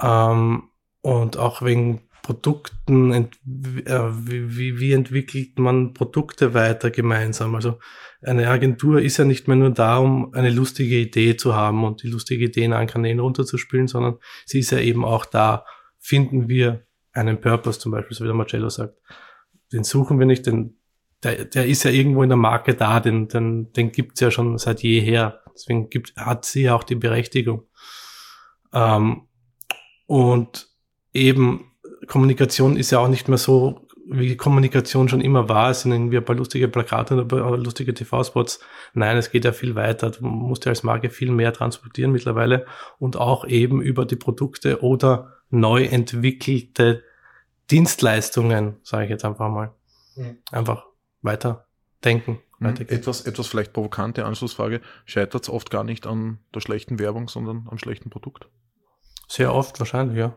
Ähm, 0.00 0.64
und 1.02 1.36
auch 1.36 1.62
wegen 1.62 2.08
Produkten, 2.22 3.12
ent, 3.12 3.34
äh, 3.86 4.00
wie, 4.12 4.78
wie 4.78 4.92
entwickelt 4.92 5.58
man 5.58 5.94
Produkte 5.94 6.54
weiter 6.54 6.90
gemeinsam? 6.90 7.54
Also 7.54 7.78
eine 8.22 8.48
Agentur 8.48 9.00
ist 9.00 9.16
ja 9.16 9.24
nicht 9.24 9.48
mehr 9.48 9.56
nur 9.56 9.70
da, 9.70 9.98
um 9.98 10.32
eine 10.34 10.50
lustige 10.50 10.98
Idee 10.98 11.36
zu 11.36 11.54
haben 11.54 11.84
und 11.84 12.02
die 12.02 12.08
lustige 12.08 12.44
Idee 12.44 12.64
in 12.64 12.72
einen 12.72 12.88
Kanälen 12.88 13.20
runterzuspielen, 13.20 13.88
sondern 13.88 14.18
sie 14.44 14.60
ist 14.60 14.70
ja 14.70 14.78
eben 14.78 15.04
auch 15.04 15.24
da. 15.24 15.64
Finden 15.98 16.48
wir 16.48 16.86
einen 17.12 17.40
Purpose 17.40 17.78
zum 17.78 17.92
Beispiel, 17.92 18.16
so 18.16 18.24
wie 18.24 18.28
der 18.28 18.36
Marcello 18.36 18.68
sagt. 18.68 18.96
Den 19.72 19.84
suchen 19.84 20.18
wir 20.18 20.26
nicht, 20.26 20.46
den, 20.46 20.79
der, 21.22 21.44
der 21.44 21.66
ist 21.66 21.82
ja 21.84 21.90
irgendwo 21.90 22.22
in 22.22 22.30
der 22.30 22.38
Marke 22.38 22.74
da, 22.74 23.00
den, 23.00 23.28
den, 23.28 23.72
den 23.72 23.92
gibt's 23.92 24.20
ja 24.20 24.30
schon 24.30 24.58
seit 24.58 24.82
jeher. 24.82 25.40
Deswegen 25.54 25.90
gibt, 25.90 26.16
hat 26.16 26.44
sie 26.44 26.62
ja 26.62 26.74
auch 26.74 26.84
die 26.84 26.94
Berechtigung. 26.94 27.64
Ähm, 28.72 29.22
und 30.06 30.68
eben 31.12 31.72
Kommunikation 32.06 32.76
ist 32.76 32.90
ja 32.90 32.98
auch 32.98 33.08
nicht 33.08 33.28
mehr 33.28 33.38
so, 33.38 33.86
wie 34.06 34.36
Kommunikation 34.36 35.08
schon 35.08 35.20
immer 35.20 35.48
war. 35.48 35.70
Es 35.70 35.82
sind 35.82 35.92
irgendwie 35.92 36.16
ein 36.16 36.24
paar 36.24 36.36
lustige 36.36 36.68
Plakate 36.68 37.14
oder 37.14 37.22
ein 37.22 37.28
paar 37.28 37.56
lustige 37.58 37.94
TV-Spots. 37.94 38.60
Nein, 38.94 39.16
es 39.16 39.30
geht 39.30 39.44
ja 39.44 39.52
viel 39.52 39.74
weiter. 39.74 40.10
Du 40.10 40.24
musst 40.24 40.64
ja 40.64 40.70
als 40.70 40.82
Marke 40.82 41.10
viel 41.10 41.30
mehr 41.30 41.52
transportieren 41.52 42.10
mittlerweile 42.10 42.66
und 42.98 43.16
auch 43.16 43.46
eben 43.46 43.82
über 43.82 44.06
die 44.06 44.16
Produkte 44.16 44.82
oder 44.82 45.36
neu 45.50 45.84
entwickelte 45.84 47.04
Dienstleistungen, 47.70 48.78
sage 48.82 49.04
ich 49.04 49.10
jetzt 49.10 49.24
einfach 49.24 49.48
mal. 49.48 49.72
Mhm. 50.16 50.38
Einfach 50.50 50.89
weiter 51.22 51.66
denken. 52.04 52.38
Mhm. 52.58 52.74
Etwas, 52.88 53.22
etwas 53.22 53.46
vielleicht 53.46 53.72
provokante 53.72 54.24
Anschlussfrage. 54.24 54.80
Scheitert 55.04 55.44
es 55.44 55.48
oft 55.48 55.70
gar 55.70 55.84
nicht 55.84 56.06
an 56.06 56.38
der 56.54 56.60
schlechten 56.60 56.98
Werbung, 56.98 57.28
sondern 57.28 57.66
am 57.70 57.78
schlechten 57.78 58.10
Produkt? 58.10 58.48
Sehr 59.28 59.54
oft 59.54 59.78
wahrscheinlich, 59.78 60.18
ja. 60.18 60.36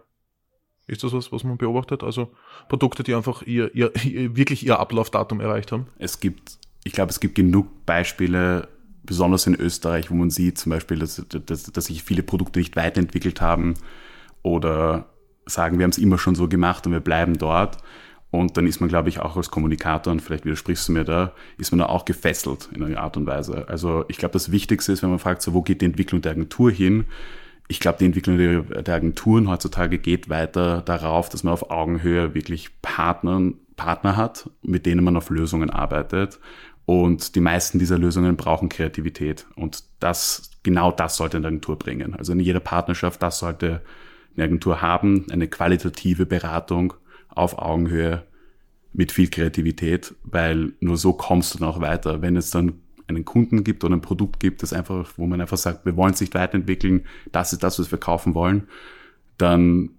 Ist 0.86 1.04
das 1.04 1.14
was, 1.14 1.32
was 1.32 1.44
man 1.44 1.58
beobachtet? 1.58 2.04
Also 2.04 2.34
Produkte, 2.68 3.04
die 3.04 3.16
einfach 3.16 3.42
ihr, 3.44 3.74
ihr, 3.74 3.92
ihr 4.06 4.36
wirklich 4.36 4.66
ihr 4.66 4.80
Ablaufdatum 4.80 5.40
erreicht 5.40 5.72
haben? 5.72 5.88
Es 5.98 6.20
gibt, 6.20 6.60
ich 6.84 6.94
glaube, 6.94 7.10
es 7.10 7.20
gibt 7.20 7.36
genug 7.36 7.86
Beispiele, 7.86 8.68
besonders 9.04 9.48
in 9.48 9.56
Österreich, 9.56 10.10
wo 10.10 10.16
man 10.16 10.30
sieht 10.30 10.58
zum 10.58 10.70
Beispiel, 10.72 11.00
dass, 11.00 11.24
dass, 11.28 11.64
dass 11.64 11.86
sich 11.86 12.04
viele 12.04 12.24
Produkte 12.24 12.60
nicht 12.60 12.76
weiterentwickelt 12.76 13.42
haben 13.42 13.76
oder 14.42 15.10
sagen, 15.46 15.78
wir 15.78 15.84
haben 15.84 15.92
es 15.92 15.98
immer 15.98 16.18
schon 16.18 16.36
so 16.36 16.48
gemacht 16.48 16.86
und 16.86 16.94
wir 16.94 17.02
bleiben 17.02 17.38
dort. 17.38 17.78
Und 18.34 18.58
dann 18.58 18.66
ist 18.66 18.80
man, 18.80 18.90
glaube 18.90 19.10
ich, 19.10 19.20
auch 19.20 19.38
als 19.38 19.52
Kommunikator, 19.52 20.12
und 20.12 20.20
vielleicht 20.20 20.44
widersprichst 20.44 20.88
du 20.88 20.94
mir 20.94 21.04
da, 21.04 21.34
ist 21.60 21.70
man 21.70 21.78
da 21.78 21.86
auch 21.86 22.04
gefesselt 22.04 22.68
in 22.74 22.82
einer 22.82 23.00
Art 23.00 23.16
und 23.16 23.28
Weise. 23.28 23.68
Also 23.70 24.06
ich 24.08 24.18
glaube, 24.18 24.34
das 24.34 24.52
Wichtigste 24.52 24.92
ist, 24.92 25.04
wenn 25.04 25.12
man 25.12 25.20
fragt, 25.20 25.44
so, 25.44 25.54
wo 25.54 25.62
geht 25.62 25.82
die 25.82 25.86
Entwicklung 25.86 26.24
der 26.24 26.32
Agentur 26.32 26.72
hin? 26.72 27.06
Ich 27.68 27.80
glaube, 27.80 28.00
die 28.00 28.06
Entwicklung 28.06 28.40
der, 28.40 28.96
Agenturen 28.96 29.48
heutzutage 29.48 30.00
geht 30.00 30.30
weiter 30.30 30.82
darauf, 30.82 31.30
dass 31.30 31.44
man 31.44 31.54
auf 31.54 31.70
Augenhöhe 31.70 32.34
wirklich 32.34 32.72
Partner, 32.82 33.52
Partner 33.76 34.18
hat, 34.18 34.50
mit 34.64 34.88
denen 34.88 35.04
man 35.04 35.16
auf 35.16 35.30
Lösungen 35.30 35.70
arbeitet. 35.70 36.40
Und 36.88 37.36
die 37.36 37.40
meisten 37.40 37.78
dieser 37.78 38.00
Lösungen 38.00 38.36
brauchen 38.36 38.68
Kreativität. 38.68 39.46
Und 39.56 39.84
das, 40.00 40.50
genau 40.64 40.92
das 40.92 41.18
sollte 41.18 41.38
eine 41.38 41.46
Agentur 41.46 41.78
bringen. 41.78 42.16
Also 42.16 42.34
in 42.34 42.40
jeder 42.40 42.62
Partnerschaft, 42.62 43.22
das 43.22 43.38
sollte 43.38 43.84
eine 44.36 44.46
Agentur 44.46 44.82
haben, 44.82 45.28
eine 45.30 45.48
qualitative 45.48 46.26
Beratung 46.26 46.96
auf 47.36 47.58
Augenhöhe 47.58 48.24
mit 48.94 49.12
viel 49.12 49.30
Kreativität, 49.30 50.14
weil 50.24 50.74
nur 50.80 50.98
so 50.98 51.14
kommst 51.14 51.54
du 51.54 51.60
dann 51.60 51.68
auch 51.68 51.82
weiter. 51.82 52.22
Wenn 52.22 52.38
es 52.38 52.52
dann 52.52 52.74
einen 53.08 53.26
Kunden 53.26 53.64
gibt 53.64 53.84
oder 53.84 53.96
ein 53.96 54.02
Produkt 54.02 54.40
gibt, 54.40 54.64
das 54.64 54.74
einfach, 54.74 55.14
wo 55.18 55.26
man 55.26 55.42
einfach 55.42 55.58
sagt, 55.58 55.86
wir 55.86 55.98
wollen 55.98 56.14
sich 56.14 56.34
weiterentwickeln, 56.34 57.06
das 57.32 57.54
ist 57.54 57.64
das, 57.64 57.80
was 57.80 57.92
wir 57.92 57.98
kaufen 57.98 58.34
wollen, 58.34 58.68
dann 59.38 59.90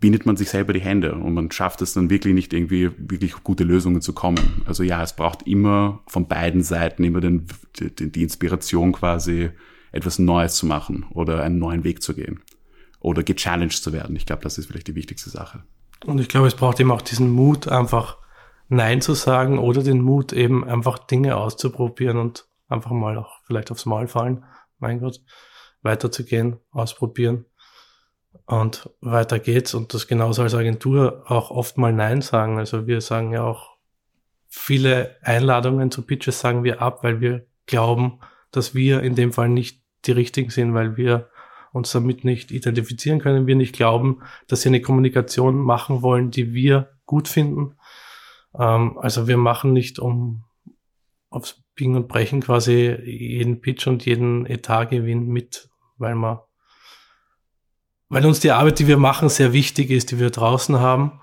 bindet 0.00 0.26
man 0.26 0.36
sich 0.36 0.48
selber 0.48 0.72
die 0.72 0.80
Hände 0.80 1.14
und 1.14 1.34
man 1.34 1.50
schafft 1.50 1.82
es 1.82 1.92
dann 1.92 2.08
wirklich 2.08 2.34
nicht 2.34 2.52
irgendwie 2.52 2.90
wirklich 2.98 3.32
gute 3.42 3.64
Lösungen 3.64 4.00
zu 4.00 4.12
kommen. 4.12 4.62
Also 4.64 4.82
ja, 4.82 5.02
es 5.02 5.14
braucht 5.14 5.42
immer 5.42 6.00
von 6.06 6.28
beiden 6.28 6.62
Seiten 6.62 7.02
immer 7.04 7.20
den, 7.20 7.46
die, 7.78 8.10
die 8.10 8.22
Inspiration 8.22 8.92
quasi 8.92 9.50
etwas 9.90 10.18
Neues 10.18 10.54
zu 10.54 10.66
machen 10.66 11.06
oder 11.10 11.42
einen 11.42 11.58
neuen 11.58 11.82
Weg 11.82 12.02
zu 12.02 12.14
gehen 12.14 12.40
oder 13.00 13.22
gechallenged 13.22 13.82
zu 13.82 13.92
werden. 13.92 14.14
Ich 14.16 14.26
glaube, 14.26 14.42
das 14.42 14.58
ist 14.58 14.66
vielleicht 14.66 14.86
die 14.86 14.94
wichtigste 14.94 15.30
Sache. 15.30 15.64
Und 16.06 16.20
ich 16.20 16.28
glaube, 16.28 16.46
es 16.46 16.54
braucht 16.54 16.80
eben 16.80 16.92
auch 16.92 17.02
diesen 17.02 17.30
Mut, 17.30 17.68
einfach 17.68 18.18
Nein 18.68 19.00
zu 19.00 19.14
sagen 19.14 19.58
oder 19.58 19.82
den 19.82 20.00
Mut, 20.00 20.32
eben 20.32 20.64
einfach 20.64 20.98
Dinge 20.98 21.36
auszuprobieren 21.36 22.18
und 22.18 22.46
einfach 22.68 22.90
mal 22.90 23.16
auch 23.16 23.40
vielleicht 23.46 23.70
aufs 23.70 23.86
Maul 23.86 24.06
fallen. 24.06 24.44
Mein 24.78 25.00
Gott, 25.00 25.20
weiterzugehen, 25.82 26.58
ausprobieren. 26.70 27.46
Und 28.46 28.90
weiter 29.00 29.38
geht's. 29.38 29.74
Und 29.74 29.94
das 29.94 30.06
genauso 30.06 30.42
als 30.42 30.54
Agentur 30.54 31.24
auch 31.26 31.50
oft 31.50 31.78
mal 31.78 31.92
Nein 31.92 32.22
sagen. 32.22 32.58
Also 32.58 32.86
wir 32.86 33.00
sagen 33.00 33.32
ja 33.32 33.42
auch 33.42 33.76
viele 34.48 35.16
Einladungen 35.22 35.90
zu 35.90 36.02
Pitches 36.02 36.40
sagen 36.40 36.64
wir 36.64 36.80
ab, 36.80 37.02
weil 37.02 37.20
wir 37.20 37.46
glauben, 37.66 38.20
dass 38.50 38.74
wir 38.74 39.02
in 39.02 39.14
dem 39.14 39.32
Fall 39.32 39.48
nicht 39.48 39.82
die 40.06 40.12
richtigen 40.12 40.50
sind, 40.50 40.74
weil 40.74 40.96
wir 40.96 41.28
uns 41.72 41.92
damit 41.92 42.24
nicht 42.24 42.50
identifizieren 42.50 43.20
können, 43.20 43.46
wir 43.46 43.56
nicht 43.56 43.74
glauben, 43.74 44.22
dass 44.46 44.62
sie 44.62 44.68
eine 44.68 44.80
Kommunikation 44.80 45.58
machen 45.58 46.02
wollen, 46.02 46.30
die 46.30 46.54
wir 46.54 46.90
gut 47.06 47.28
finden. 47.28 47.76
Ähm, 48.58 48.98
also 48.98 49.28
wir 49.28 49.36
machen 49.36 49.72
nicht 49.72 49.98
um 49.98 50.44
aufs 51.30 51.62
Biegen 51.74 51.96
und 51.96 52.08
Brechen 52.08 52.40
quasi 52.40 52.96
jeden 53.04 53.60
Pitch 53.60 53.86
und 53.86 54.04
jeden 54.04 54.46
Etatgewinn 54.46 55.28
mit, 55.28 55.68
weil 55.96 56.14
man, 56.14 56.40
weil 58.08 58.24
uns 58.26 58.40
die 58.40 58.50
Arbeit, 58.50 58.78
die 58.78 58.86
wir 58.86 58.96
machen, 58.96 59.28
sehr 59.28 59.52
wichtig 59.52 59.90
ist, 59.90 60.10
die 60.10 60.18
wir 60.18 60.30
draußen 60.30 60.80
haben, 60.80 61.20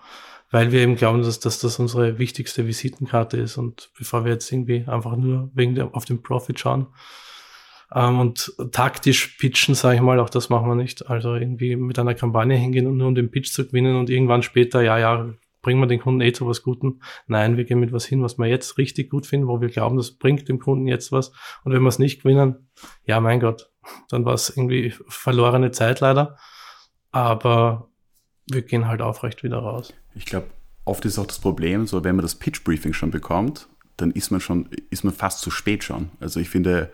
weil 0.51 0.71
wir 0.71 0.81
eben 0.81 0.95
glauben, 0.95 1.23
dass, 1.23 1.39
dass 1.39 1.59
das 1.59 1.79
unsere 1.79 2.19
wichtigste 2.19 2.67
Visitenkarte 2.67 3.37
ist 3.37 3.57
und 3.57 3.89
bevor 3.97 4.23
wir 4.23 4.33
jetzt 4.33 4.51
irgendwie 4.51 4.85
einfach 4.87 5.17
nur 5.17 5.49
wegen 5.53 5.75
der, 5.75 5.93
auf 5.93 6.05
den 6.05 6.21
Profit 6.21 6.59
schauen, 6.59 6.87
ähm, 7.93 8.19
und 8.19 8.53
taktisch 8.71 9.37
pitchen, 9.37 9.75
sage 9.75 9.95
ich 9.95 10.01
mal, 10.01 10.19
auch 10.19 10.29
das 10.29 10.49
machen 10.49 10.67
wir 10.67 10.75
nicht. 10.75 11.09
Also 11.09 11.35
irgendwie 11.35 11.75
mit 11.75 11.99
einer 11.99 12.15
Kampagne 12.15 12.55
hingehen 12.55 12.87
und 12.87 12.97
nur 12.97 13.07
um 13.07 13.15
den 13.15 13.31
Pitch 13.31 13.51
zu 13.51 13.65
gewinnen 13.65 13.95
und 13.95 14.09
irgendwann 14.09 14.43
später, 14.43 14.81
ja, 14.81 14.97
ja, 14.97 15.29
bringen 15.61 15.79
wir 15.79 15.87
den 15.87 15.99
Kunden 15.99 16.21
eh 16.21 16.31
zu 16.31 16.47
was 16.47 16.61
Guten. 16.61 17.01
Nein, 17.25 17.57
wir 17.57 17.63
gehen 17.63 17.79
mit 17.79 17.91
was 17.91 18.05
hin, 18.05 18.21
was 18.21 18.37
wir 18.37 18.45
jetzt 18.45 18.77
richtig 18.77 19.09
gut 19.09 19.25
finden, 19.25 19.47
wo 19.47 19.61
wir 19.61 19.69
glauben, 19.69 19.97
das 19.97 20.11
bringt 20.11 20.47
dem 20.47 20.59
Kunden 20.59 20.87
jetzt 20.87 21.11
was. 21.11 21.31
Und 21.63 21.73
wenn 21.73 21.81
wir 21.81 21.89
es 21.89 21.97
nicht 21.97 22.21
gewinnen, 22.21 22.69
ja, 23.05 23.19
mein 23.19 23.39
Gott, 23.39 23.71
dann 24.09 24.25
war 24.25 24.35
es 24.35 24.55
irgendwie 24.55 24.93
verlorene 25.07 25.71
Zeit 25.71 26.01
leider. 26.01 26.37
Aber 27.11 27.89
wir 28.51 28.61
gehen 28.61 28.87
halt 28.87 29.01
aufrecht 29.01 29.41
wieder 29.43 29.57
raus. 29.57 29.91
Ich 30.13 30.25
glaube, 30.25 30.47
oft 30.85 31.03
ist 31.05 31.17
auch 31.17 31.25
das 31.25 31.39
Problem, 31.39 31.87
so 31.87 32.03
wenn 32.03 32.15
man 32.15 32.23
das 32.23 32.35
Pitch 32.35 32.63
Briefing 32.63 32.93
schon 32.93 33.09
bekommt, 33.09 33.67
dann 33.97 34.11
ist 34.11 34.29
man 34.29 34.41
schon, 34.41 34.69
ist 34.91 35.03
man 35.03 35.13
fast 35.13 35.41
zu 35.41 35.49
spät 35.49 35.83
schon. 35.83 36.11
Also 36.19 36.39
ich 36.39 36.49
finde, 36.49 36.91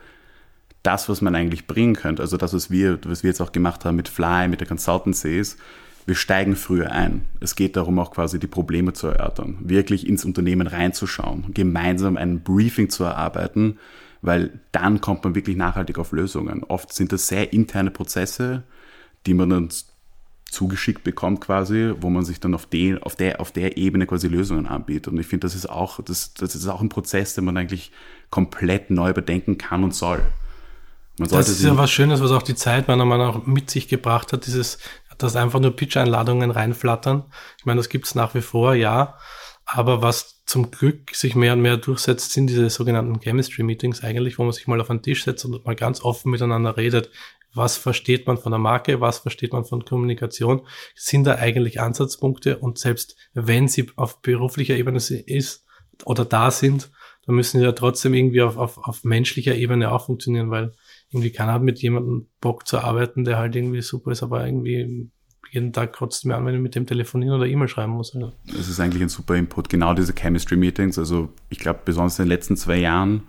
das, 0.83 1.09
was 1.09 1.21
man 1.21 1.35
eigentlich 1.35 1.67
bringen 1.67 1.95
könnte, 1.95 2.21
also 2.21 2.37
das, 2.37 2.53
was 2.53 2.71
wir, 2.71 2.99
was 3.05 3.23
wir 3.23 3.29
jetzt 3.29 3.41
auch 3.41 3.51
gemacht 3.51 3.85
haben 3.85 3.95
mit 3.95 4.09
Fly, 4.09 4.47
mit 4.47 4.61
der 4.61 4.67
Consultancy 4.67 5.37
ist, 5.37 5.59
wir 6.05 6.15
steigen 6.15 6.55
früher 6.55 6.91
ein. 6.91 7.25
Es 7.39 7.55
geht 7.55 7.75
darum, 7.75 7.99
auch 7.99 8.11
quasi 8.11 8.39
die 8.39 8.47
Probleme 8.47 8.93
zu 8.93 9.07
erörtern, 9.07 9.57
wirklich 9.61 10.07
ins 10.07 10.25
Unternehmen 10.25 10.67
reinzuschauen, 10.67 11.53
gemeinsam 11.53 12.17
ein 12.17 12.41
Briefing 12.41 12.89
zu 12.89 13.03
erarbeiten, 13.03 13.77
weil 14.21 14.59
dann 14.71 15.01
kommt 15.01 15.23
man 15.23 15.35
wirklich 15.35 15.57
nachhaltig 15.57 15.99
auf 15.99 16.11
Lösungen. 16.11 16.63
Oft 16.63 16.93
sind 16.93 17.11
das 17.11 17.27
sehr 17.27 17.53
interne 17.53 17.91
Prozesse, 17.91 18.63
die 19.25 19.33
man 19.33 19.49
dann 19.49 19.69
zugeschickt 20.51 21.03
bekommt 21.03 21.41
quasi, 21.41 21.93
wo 22.01 22.09
man 22.09 22.25
sich 22.25 22.39
dann 22.39 22.53
auf, 22.53 22.65
den, 22.65 23.01
auf, 23.01 23.15
der, 23.15 23.39
auf 23.39 23.51
der 23.51 23.77
Ebene 23.77 24.05
quasi 24.05 24.27
Lösungen 24.27 24.67
anbietet. 24.67 25.13
Und 25.13 25.19
ich 25.19 25.27
finde, 25.27 25.45
das 25.45 25.55
ist 25.55 25.69
auch, 25.69 26.01
das, 26.01 26.33
das 26.33 26.55
ist 26.55 26.67
auch 26.67 26.81
ein 26.81 26.89
Prozess, 26.89 27.35
den 27.35 27.45
man 27.45 27.57
eigentlich 27.57 27.91
komplett 28.29 28.89
neu 28.89 29.11
überdenken 29.11 29.57
kann 29.57 29.83
und 29.83 29.95
soll. 29.95 30.21
Das 31.29 31.49
ist 31.49 31.63
ja 31.63 31.77
was 31.77 31.91
Schönes, 31.91 32.21
was 32.21 32.31
auch 32.31 32.41
die 32.41 32.55
Zeit 32.55 32.87
meiner 32.87 33.05
Meinung 33.05 33.27
nach 33.27 33.45
mit 33.45 33.69
sich 33.69 33.87
gebracht 33.87 34.33
hat, 34.33 34.45
dieses, 34.45 34.79
dass 35.17 35.35
einfach 35.35 35.59
nur 35.59 35.75
Pitch-Einladungen 35.75 36.51
reinflattern. 36.51 37.25
Ich 37.57 37.65
meine, 37.65 37.77
das 37.79 37.89
gibt's 37.89 38.15
nach 38.15 38.33
wie 38.33 38.41
vor, 38.41 38.73
ja. 38.73 39.17
Aber 39.65 40.01
was 40.01 40.43
zum 40.45 40.71
Glück 40.71 41.15
sich 41.15 41.35
mehr 41.35 41.53
und 41.53 41.61
mehr 41.61 41.77
durchsetzt, 41.77 42.31
sind 42.31 42.47
diese 42.47 42.69
sogenannten 42.69 43.19
Chemistry-Meetings 43.19 44.03
eigentlich, 44.03 44.37
wo 44.37 44.43
man 44.43 44.51
sich 44.51 44.67
mal 44.67 44.81
auf 44.81 44.89
einen 44.89 45.01
Tisch 45.01 45.23
setzt 45.23 45.45
und 45.45 45.65
mal 45.65 45.75
ganz 45.75 46.01
offen 46.01 46.31
miteinander 46.31 46.75
redet. 46.75 47.09
Was 47.53 47.77
versteht 47.77 48.27
man 48.27 48.37
von 48.37 48.51
der 48.51 48.59
Marke? 48.59 49.01
Was 49.01 49.19
versteht 49.19 49.53
man 49.53 49.65
von 49.65 49.85
Kommunikation? 49.85 50.61
Sind 50.95 51.25
da 51.25 51.35
eigentlich 51.35 51.79
Ansatzpunkte? 51.79 52.57
Und 52.57 52.79
selbst 52.79 53.15
wenn 53.33 53.67
sie 53.67 53.91
auf 53.95 54.21
beruflicher 54.21 54.75
Ebene 54.75 54.97
ist 54.97 55.65
oder 56.05 56.25
da 56.25 56.51
sind, 56.51 56.91
dann 57.25 57.35
müssen 57.35 57.59
sie 57.59 57.65
ja 57.65 57.71
trotzdem 57.73 58.13
irgendwie 58.13 58.41
auf, 58.41 58.57
auf, 58.57 58.77
auf 58.77 59.03
menschlicher 59.03 59.55
Ebene 59.55 59.91
auch 59.91 60.05
funktionieren, 60.05 60.49
weil 60.49 60.73
irgendwie 61.11 61.31
keiner 61.31 61.53
hat 61.53 61.61
mit 61.61 61.79
jemandem 61.81 62.27
Bock 62.39 62.67
zu 62.67 62.79
arbeiten, 62.79 63.23
der 63.25 63.37
halt 63.37 63.55
irgendwie 63.55 63.81
super 63.81 64.11
ist, 64.11 64.23
aber 64.23 64.45
irgendwie 64.45 65.09
jeden 65.51 65.73
Tag 65.73 65.93
kotzt 65.93 66.25
mir 66.25 66.35
an, 66.35 66.45
wenn 66.45 66.55
ich 66.55 66.61
mit 66.61 66.75
dem 66.75 66.85
telefonieren 66.85 67.35
oder 67.35 67.45
E-Mail 67.45 67.67
schreiben 67.67 67.91
muss. 67.91 68.15
Also. 68.15 68.31
Das 68.47 68.69
ist 68.69 68.79
eigentlich 68.79 69.03
ein 69.03 69.09
super 69.09 69.35
Input, 69.35 69.67
genau 69.69 69.93
diese 69.93 70.13
Chemistry-Meetings. 70.13 70.97
Also 70.97 71.29
ich 71.49 71.59
glaube, 71.59 71.81
besonders 71.83 72.17
in 72.19 72.25
den 72.25 72.29
letzten 72.29 72.55
zwei 72.55 72.77
Jahren, 72.77 73.23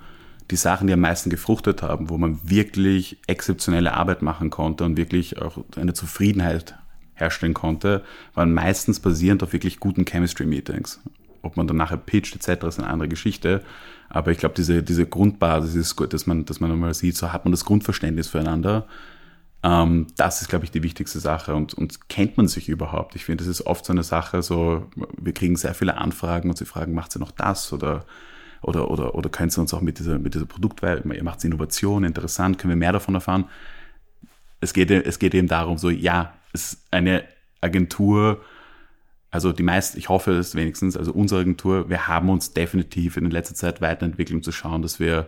die 0.51 0.57
Sachen, 0.57 0.87
die 0.87 0.93
am 0.93 1.01
meisten 1.01 1.31
gefruchtet 1.31 1.83
haben, 1.83 2.11
wo 2.11 2.19
man 2.19 2.39
wirklich 2.45 3.19
exzeptionelle 3.27 3.95
Arbeit 3.95 4.23
machen 4.23 4.51
konnte 4.51 4.85
und 4.85 4.97
wirklich 4.97 5.43
auch 5.43 5.59
eine 5.77 5.95
Zufriedenheit 5.95 6.77
herstellen 7.15 7.55
konnte, 7.55 8.05
waren 8.35 8.53
meistens 8.53 9.01
basierend 9.01 9.43
auf 9.43 9.53
wirklich 9.53 9.81
guten 9.81 10.05
Chemistry-Meetings. 10.05 11.01
Ob 11.43 11.57
man 11.57 11.67
dann 11.67 11.77
nachher 11.77 11.97
pitcht 11.97 12.35
etc. 12.37 12.65
ist 12.65 12.79
eine 12.79 12.89
andere 12.89 13.09
Geschichte. 13.09 13.63
Aber 14.09 14.31
ich 14.31 14.39
glaube, 14.39 14.55
diese, 14.55 14.83
diese 14.83 15.07
Grundbasis 15.07 15.75
ist 15.75 15.97
gut, 15.97 16.13
dass 16.13 16.27
man, 16.27 16.45
dass 16.45 16.61
man 16.61 16.71
einmal 16.71 16.95
sieht, 16.95 17.17
so 17.17 17.33
hat 17.33 17.45
man 17.45 17.53
das 17.53 17.65
Grundverständnis 17.65 18.29
füreinander. 18.29 18.87
Ähm, 19.63 20.09
das 20.17 20.43
ist, 20.43 20.49
glaube 20.49 20.65
ich, 20.65 20.71
die 20.71 20.83
wichtigste 20.83 21.21
Sache. 21.21 21.55
Und, 21.55 21.75
und 21.75 22.09
kennt 22.09 22.37
man 22.37 22.49
sich 22.49 22.69
überhaupt? 22.69 23.15
Ich 23.15 23.25
finde, 23.25 23.45
das 23.45 23.49
ist 23.49 23.67
oft 23.67 23.85
so 23.85 23.93
eine 23.93 24.03
Sache, 24.03 24.43
so, 24.43 24.91
wir 25.19 25.33
kriegen 25.33 25.57
sehr 25.57 25.75
viele 25.75 25.97
Anfragen 25.97 26.51
und 26.51 26.59
sie 26.59 26.65
fragen, 26.65 26.95
macht 26.95 27.13
sie 27.13 27.19
noch 27.19 27.31
das 27.31 27.73
oder, 27.73 28.05
oder, 28.61 28.91
oder, 28.91 29.15
oder 29.15 29.31
können 29.31 29.51
sie 29.51 29.61
uns 29.61 29.73
auch 29.73 29.81
mit 29.81 29.99
dieser, 29.99 30.19
mit 30.19 30.35
dieser 30.35 30.47
Produktweise, 30.47 31.03
ihr 31.13 31.25
macht 31.25 31.45
Innovation, 31.45 32.05
interessant, 32.05 32.59
können 32.59 32.73
wir 32.73 32.77
mehr 32.77 32.93
davon 32.93 33.15
erfahren? 33.15 33.47
Es 34.61 34.73
geht, 34.73 34.91
es 34.91 35.19
geht 35.19 35.35
eben 35.35 35.49
darum, 35.49 35.79
so, 35.79 35.91
ja, 35.91 36.35
es 36.53 36.75
ist 36.75 36.87
eine 36.91 37.25
Agentur, 37.61 38.41
also 39.33 39.51
die 39.51 39.63
meisten, 39.63 39.99
ich 39.99 40.11
hoffe 40.11 40.33
es 40.33 40.55
wenigstens, 40.55 40.95
also 40.95 41.11
unsere 41.11 41.41
Agentur, 41.41 41.89
wir 41.89 42.07
haben 42.07 42.29
uns 42.29 42.53
definitiv 42.53 43.17
in 43.17 43.31
letzter 43.31 43.55
Zeit 43.55 43.81
weiterentwickelt, 43.81 44.37
um 44.37 44.43
zu 44.43 44.53
schauen, 44.53 44.83
dass 44.83 45.01
wir 45.01 45.27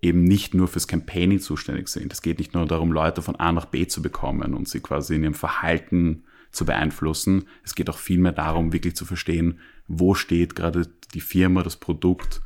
eben 0.00 0.22
nicht 0.22 0.54
nur 0.54 0.68
fürs 0.68 0.86
Campaigning 0.86 1.40
zuständig 1.40 1.88
sind. 1.88 2.12
Es 2.12 2.22
geht 2.22 2.38
nicht 2.38 2.54
nur 2.54 2.64
darum, 2.66 2.92
Leute 2.92 3.22
von 3.22 3.34
A 3.36 3.50
nach 3.50 3.64
B 3.66 3.88
zu 3.88 4.02
bekommen 4.02 4.54
und 4.54 4.68
sie 4.68 4.78
quasi 4.78 5.16
in 5.16 5.24
ihrem 5.24 5.34
Verhalten 5.34 6.22
zu 6.52 6.64
beeinflussen. 6.64 7.46
Es 7.64 7.74
geht 7.74 7.90
auch 7.90 7.98
vielmehr 7.98 8.30
darum, 8.30 8.72
wirklich 8.72 8.94
zu 8.94 9.04
verstehen, 9.04 9.58
wo 9.88 10.14
steht 10.14 10.54
gerade 10.54 10.88
die 11.12 11.20
Firma, 11.20 11.64
das 11.64 11.76
Produkt, 11.76 12.40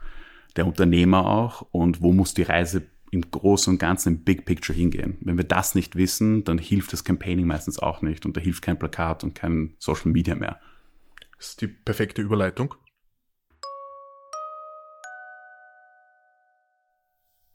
der 0.57 0.67
Unternehmer 0.67 1.27
auch 1.27 1.67
und 1.71 2.01
wo 2.01 2.15
muss 2.15 2.33
die 2.33 2.45
Reise 2.45 2.87
im 3.11 3.31
Großen 3.31 3.75
und 3.75 3.79
Ganzen, 3.79 4.15
im 4.15 4.25
Big 4.25 4.47
Picture 4.47 4.77
hingehen. 4.77 5.19
Wenn 5.21 5.37
wir 5.37 5.45
das 5.45 5.75
nicht 5.75 5.97
wissen, 5.97 6.45
dann 6.45 6.57
hilft 6.57 6.95
das 6.95 7.05
Campaigning 7.05 7.47
meistens 7.47 7.79
auch 7.79 8.01
nicht 8.01 8.25
und 8.25 8.39
da 8.39 8.41
hilft 8.41 8.63
kein 8.63 8.79
Plakat 8.79 9.23
und 9.23 9.35
kein 9.35 9.75
Social 9.79 10.13
Media 10.13 10.35
mehr. 10.35 10.59
Das 11.39 11.51
ist 11.51 11.61
die 11.61 11.69
perfekte 11.69 12.21
Überleitung. 12.21 12.75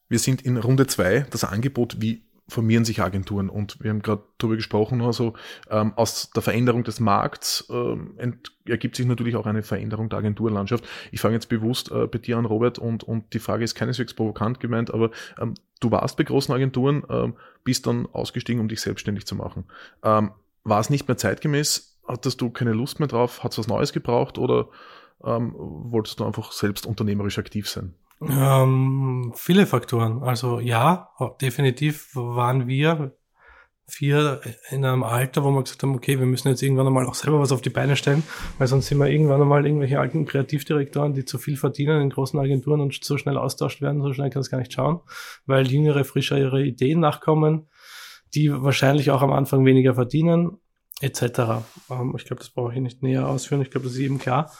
Wir 0.07 0.19
sind 0.19 0.41
in 0.43 0.57
Runde 0.57 0.87
2. 0.87 1.27
Das 1.29 1.43
Angebot, 1.43 2.01
wie 2.01 2.23
formieren 2.47 2.85
sich 2.85 3.01
Agenturen 3.01 3.49
und 3.49 3.81
wir 3.81 3.89
haben 3.89 4.01
gerade 4.01 4.23
darüber 4.37 4.57
gesprochen, 4.57 5.01
also 5.01 5.33
ähm, 5.69 5.93
aus 5.95 6.29
der 6.31 6.43
Veränderung 6.43 6.83
des 6.83 6.99
Markts 6.99 7.65
ähm, 7.69 8.17
ergibt 8.65 8.97
sich 8.97 9.05
natürlich 9.05 9.37
auch 9.37 9.45
eine 9.45 9.63
Veränderung 9.63 10.09
der 10.09 10.19
Agenturlandschaft. 10.19 10.85
Ich 11.11 11.21
fange 11.21 11.35
jetzt 11.35 11.47
bewusst 11.47 11.89
äh, 11.91 12.05
bei 12.05 12.19
dir 12.19 12.37
an, 12.37 12.45
Robert, 12.45 12.79
und, 12.79 13.03
und 13.03 13.33
die 13.33 13.39
Frage 13.39 13.63
ist 13.63 13.75
keineswegs 13.75 14.13
provokant 14.13 14.59
gemeint, 14.59 14.93
aber 14.93 15.11
ähm, 15.39 15.53
du 15.79 15.89
warst 15.91 16.17
bei 16.17 16.25
großen 16.25 16.53
Agenturen, 16.53 17.03
ähm, 17.09 17.35
bist 17.63 17.87
dann 17.87 18.07
ausgestiegen, 18.07 18.59
um 18.59 18.67
dich 18.67 18.81
selbstständig 18.81 19.25
zu 19.25 19.35
machen. 19.35 19.65
Ähm, 20.03 20.31
war 20.65 20.81
es 20.81 20.89
nicht 20.89 21.07
mehr 21.07 21.17
zeitgemäß? 21.17 21.92
Hattest 22.07 22.41
du 22.41 22.49
keine 22.49 22.73
Lust 22.73 22.99
mehr 22.99 23.07
drauf? 23.07 23.43
Hat 23.43 23.51
es 23.53 23.57
was 23.57 23.67
Neues 23.67 23.93
gebraucht 23.93 24.37
oder 24.37 24.67
ähm, 25.23 25.53
wolltest 25.55 26.19
du 26.19 26.25
einfach 26.25 26.51
selbst 26.51 26.85
unternehmerisch 26.85 27.37
aktiv 27.37 27.69
sein? 27.69 27.95
Ähm, 28.21 29.33
viele 29.35 29.65
Faktoren. 29.65 30.23
Also 30.23 30.59
ja, 30.59 31.09
definitiv 31.41 32.09
waren 32.13 32.67
wir 32.67 33.15
vier 33.87 34.39
in 34.69 34.85
einem 34.85 35.03
Alter, 35.03 35.43
wo 35.43 35.51
wir 35.51 35.63
gesagt 35.63 35.83
haben, 35.83 35.95
okay, 35.95 36.17
wir 36.17 36.25
müssen 36.25 36.47
jetzt 36.47 36.63
irgendwann 36.63 36.87
einmal 36.87 37.05
auch 37.05 37.15
selber 37.15 37.39
was 37.39 37.51
auf 37.51 37.61
die 37.61 37.69
Beine 37.69 37.95
stellen, 37.95 38.23
weil 38.57 38.67
sonst 38.67 38.87
sind 38.87 38.97
wir 38.97 39.09
irgendwann 39.09 39.41
einmal 39.41 39.65
irgendwelche 39.65 39.99
alten 39.99 40.25
Kreativdirektoren, 40.25 41.13
die 41.13 41.25
zu 41.25 41.37
viel 41.37 41.57
verdienen 41.57 42.01
in 42.01 42.09
großen 42.09 42.39
Agenturen 42.39 42.79
und 42.79 43.03
so 43.03 43.17
schnell 43.17 43.37
austauscht 43.37 43.81
werden, 43.81 44.01
so 44.01 44.13
schnell 44.13 44.29
kann 44.29 44.41
es 44.41 44.49
gar 44.49 44.59
nicht 44.59 44.71
schauen, 44.71 45.01
weil 45.45 45.67
jüngere, 45.67 46.05
frischere 46.05 46.63
Ideen 46.63 47.01
nachkommen, 47.01 47.67
die 48.33 48.51
wahrscheinlich 48.51 49.11
auch 49.11 49.21
am 49.21 49.33
Anfang 49.33 49.65
weniger 49.65 49.95
verdienen, 49.95 50.59
etc. 51.01 51.21
Ähm, 51.89 52.15
ich 52.17 52.25
glaube, 52.25 52.39
das 52.39 52.49
brauche 52.49 52.73
ich 52.73 52.79
nicht 52.79 53.03
näher 53.03 53.27
ausführen, 53.27 53.61
ich 53.61 53.71
glaube, 53.71 53.85
das 53.87 53.95
ist 53.95 53.99
eben 53.99 54.19
klar. 54.19 54.51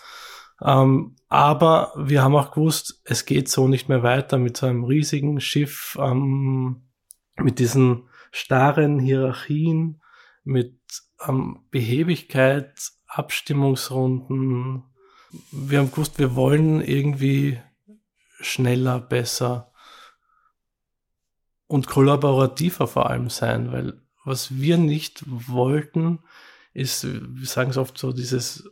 Ähm, 0.62 1.16
aber 1.28 1.94
wir 1.98 2.24
haben 2.24 2.36
auch 2.36 2.52
gewusst, 2.52 3.02
es 3.04 3.25
geht 3.25 3.50
so 3.50 3.68
nicht 3.68 3.90
mehr 3.90 4.04
weiter 4.04 4.38
mit 4.38 4.58
so 4.58 4.66
einem 4.66 4.84
riesigen 4.84 5.42
Schiff, 5.42 5.98
ähm, 6.00 6.88
mit 7.36 7.60
diesen 7.60 8.08
starren 8.32 9.00
Hierarchien, 9.00 10.02
mit 10.44 10.80
ähm, 11.28 11.66
Behebigkeit, 11.72 12.74
Abstimmungsrunden. 13.08 14.84
Wir 15.52 15.80
haben 15.80 15.92
gewusst, 15.92 16.20
wir 16.20 16.36
wollen 16.36 16.82
irgendwie 16.82 17.60
schneller, 18.40 19.00
besser 19.00 19.72
und 21.68 21.88
kollaborativer 21.88 22.88
vor 22.88 23.10
allem 23.10 23.30
sein, 23.30 23.72
weil 23.72 24.02
was 24.25 24.60
wir 24.60 24.77
nicht 24.77 25.24
wollten, 25.27 26.20
ist, 26.74 27.06
wir 27.06 27.46
sagen 27.46 27.70
es 27.70 27.77
oft 27.77 27.98
so, 27.98 28.13
dieses 28.13 28.63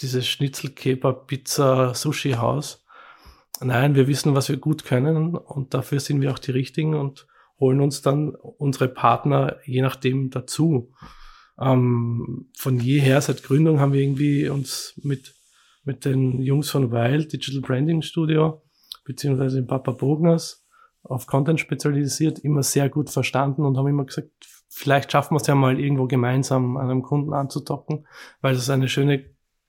dieses 0.00 0.26
Schnitzelkeber, 0.26 1.26
Pizza, 1.26 1.94
Sushi-Haus. 1.94 2.84
Nein, 3.60 3.94
wir 3.94 4.06
wissen, 4.06 4.34
was 4.34 4.48
wir 4.48 4.58
gut 4.58 4.84
können 4.84 5.34
und 5.34 5.72
dafür 5.72 6.00
sind 6.00 6.20
wir 6.20 6.30
auch 6.30 6.38
die 6.38 6.50
Richtigen 6.50 6.94
und 6.94 7.26
holen 7.58 7.80
uns 7.80 8.02
dann 8.02 8.34
unsere 8.34 8.88
Partner 8.88 9.56
je 9.64 9.80
nachdem 9.80 10.28
dazu. 10.28 10.92
Ähm, 11.58 12.50
von 12.54 12.78
jeher, 12.78 13.20
seit 13.22 13.42
Gründung, 13.42 13.80
haben 13.80 13.94
wir 13.94 14.02
irgendwie 14.02 14.50
uns 14.50 15.00
mit, 15.02 15.34
mit 15.84 16.04
den 16.04 16.42
Jungs 16.42 16.68
von 16.68 16.92
Wild 16.92 17.32
Digital 17.32 17.62
Branding 17.62 18.02
Studio 18.02 18.62
beziehungsweise 19.04 19.56
den 19.56 19.66
Papa 19.66 19.92
Bogners 19.92 20.66
auf 21.02 21.26
Content 21.26 21.60
spezialisiert, 21.60 22.40
immer 22.40 22.62
sehr 22.62 22.90
gut 22.90 23.08
verstanden 23.08 23.64
und 23.64 23.78
haben 23.78 23.86
immer 23.86 24.04
gesagt, 24.04 24.32
vielleicht 24.76 25.10
schaffen 25.10 25.34
wir 25.34 25.40
es 25.40 25.46
ja 25.46 25.54
mal 25.54 25.80
irgendwo 25.80 26.06
gemeinsam 26.06 26.76
an 26.76 26.90
einem 26.90 27.02
Kunden 27.02 27.32
anzudocken, 27.32 28.06
weil 28.42 28.54
das 28.54 28.68
eine 28.68 28.90
schöne 28.90 29.24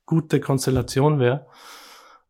gute 0.06 0.42
Konstellation 0.42 1.20
wäre. 1.20 1.48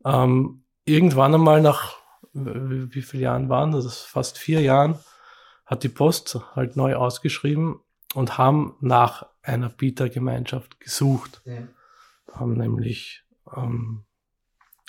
Ähm, 0.05 0.63
irgendwann 0.86 1.34
einmal 1.34 1.60
nach, 1.60 1.96
wie, 2.34 2.93
wie 2.93 3.01
viele 3.01 3.24
Jahren 3.24 3.50
waren 3.50 3.72
das? 3.72 4.03
Fast 4.03 4.38
vier 4.38 4.62
Jahren, 4.62 5.00
hat 5.65 5.81
die 5.81 5.89
Post 5.89 6.39
halt 6.55 6.75
neu 6.75 6.96
ausgeschrieben 6.96 7.79
und 8.13 8.38
haben 8.38 8.75
nach 8.79 9.25
einer 9.41 9.69
Bietergemeinschaft 9.69 10.79
gesucht. 10.79 11.41
Ja. 11.46 11.63
Haben 12.31 12.53
nämlich 12.53 13.24
ähm, 13.55 14.03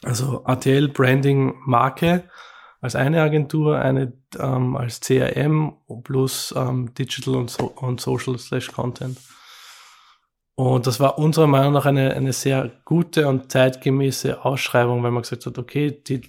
also 0.02 0.44
ATL 0.44 0.88
Branding 0.88 1.54
Marke 1.64 2.28
als 2.80 2.94
eine 2.94 3.22
Agentur, 3.22 3.78
eine 3.78 4.12
ähm, 4.38 4.76
als 4.76 5.00
CRM 5.00 5.76
plus 6.04 6.54
ähm, 6.56 6.94
Digital 6.94 7.34
und, 7.34 7.50
so 7.50 7.64
und 7.66 8.00
Social 8.00 8.38
slash 8.38 8.68
Content. 8.72 9.18
Und 10.54 10.86
das 10.86 10.98
war 10.98 11.18
unserer 11.18 11.46
Meinung 11.46 11.72
nach 11.72 11.86
eine, 11.86 12.14
eine 12.14 12.32
sehr 12.32 12.70
gute 12.84 13.28
und 13.28 13.50
zeitgemäße 13.52 14.44
Ausschreibung, 14.44 15.02
weil 15.02 15.12
man 15.12 15.22
gesagt 15.22 15.46
hat, 15.46 15.56
okay, 15.56 15.90
die 15.90 16.20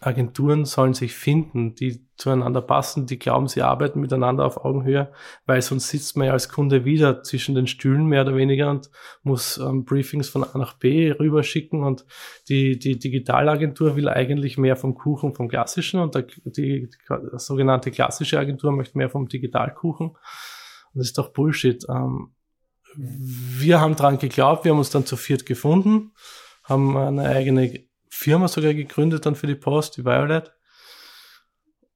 Agenturen 0.00 0.64
sollen 0.64 0.94
sich 0.94 1.14
finden, 1.14 1.74
die 1.74 2.06
zueinander 2.16 2.60
passen, 2.60 3.06
die 3.06 3.18
glauben, 3.18 3.48
sie 3.48 3.62
arbeiten 3.62 4.00
miteinander 4.00 4.44
auf 4.44 4.64
Augenhöhe, 4.64 5.12
weil 5.46 5.62
sonst 5.62 5.88
sitzt 5.88 6.16
man 6.16 6.26
ja 6.26 6.32
als 6.32 6.48
Kunde 6.48 6.84
wieder 6.84 7.22
zwischen 7.22 7.54
den 7.54 7.66
Stühlen 7.66 8.06
mehr 8.06 8.22
oder 8.22 8.36
weniger 8.36 8.70
und 8.70 8.90
muss 9.22 9.58
ähm, 9.58 9.84
Briefings 9.84 10.28
von 10.28 10.44
A 10.44 10.58
nach 10.58 10.74
B 10.74 11.10
rüberschicken 11.10 11.82
und 11.82 12.04
die, 12.48 12.78
die 12.78 12.98
Digitalagentur 12.98 13.96
will 13.96 14.08
eigentlich 14.08 14.58
mehr 14.58 14.76
vom 14.76 14.94
Kuchen 14.94 15.34
vom 15.34 15.48
klassischen 15.48 16.00
und 16.00 16.14
der, 16.14 16.26
die, 16.44 16.88
die 16.88 16.90
sogenannte 17.36 17.90
klassische 17.90 18.38
Agentur 18.38 18.72
möchte 18.72 18.98
mehr 18.98 19.10
vom 19.10 19.28
Digitalkuchen. 19.28 20.08
Und 20.08 20.18
das 20.94 21.06
ist 21.06 21.18
doch 21.18 21.32
Bullshit. 21.32 21.84
Ähm, 21.88 22.32
wir 22.96 23.80
haben 23.80 23.96
dran 23.96 24.18
geglaubt, 24.18 24.64
wir 24.64 24.72
haben 24.72 24.78
uns 24.78 24.90
dann 24.90 25.06
zu 25.06 25.16
viert 25.16 25.46
gefunden, 25.46 26.12
haben 26.64 26.96
eine 26.96 27.24
eigene 27.28 27.87
Firma 28.18 28.48
sogar 28.48 28.74
gegründet 28.74 29.26
dann 29.26 29.34
für 29.34 29.46
die 29.46 29.54
Post, 29.54 29.96
die 29.96 30.04
Violet. 30.04 30.52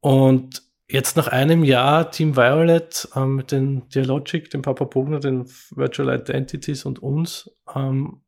Und 0.01 0.63
jetzt 0.89 1.17
nach 1.17 1.29
einem 1.29 1.65
Jahr 1.65 2.11
Team 2.11 2.37
Violet 2.37 3.09
ähm, 3.17 3.37
mit 3.37 3.53
den 3.53 3.89
Dialogic, 3.89 4.51
dem 4.51 4.63
Papa 4.63 4.85
Bogner, 4.85 5.21
den 5.21 5.47
Virtual 5.71 6.15
Identities 6.15 6.85
und 6.85 7.01
uns 7.01 7.51
ähm, 7.75 8.23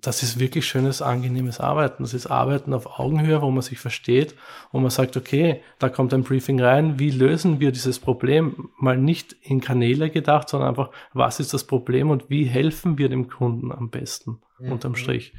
das 0.00 0.22
ist 0.22 0.38
wirklich 0.38 0.66
schönes, 0.66 1.02
angenehmes 1.02 1.58
Arbeiten. 1.58 2.04
Das 2.04 2.14
ist 2.14 2.28
Arbeiten 2.28 2.72
auf 2.72 3.00
Augenhöhe, 3.00 3.42
wo 3.42 3.50
man 3.50 3.62
sich 3.62 3.80
versteht, 3.80 4.36
wo 4.70 4.78
man 4.78 4.90
sagt, 4.90 5.16
okay, 5.16 5.60
da 5.80 5.88
kommt 5.88 6.14
ein 6.14 6.22
Briefing 6.22 6.60
rein, 6.60 7.00
wie 7.00 7.10
lösen 7.10 7.58
wir 7.58 7.72
dieses 7.72 7.98
Problem? 7.98 8.70
Mal 8.78 8.96
nicht 8.96 9.34
in 9.42 9.60
Kanäle 9.60 10.10
gedacht, 10.10 10.48
sondern 10.48 10.68
einfach, 10.68 10.90
was 11.12 11.40
ist 11.40 11.52
das 11.52 11.64
Problem 11.64 12.10
und 12.10 12.30
wie 12.30 12.44
helfen 12.44 12.96
wir 12.96 13.08
dem 13.08 13.28
Kunden 13.28 13.72
am 13.72 13.90
besten, 13.90 14.40
unterm 14.60 14.94
Strich. 14.94 15.34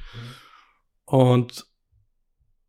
Und 1.06 1.66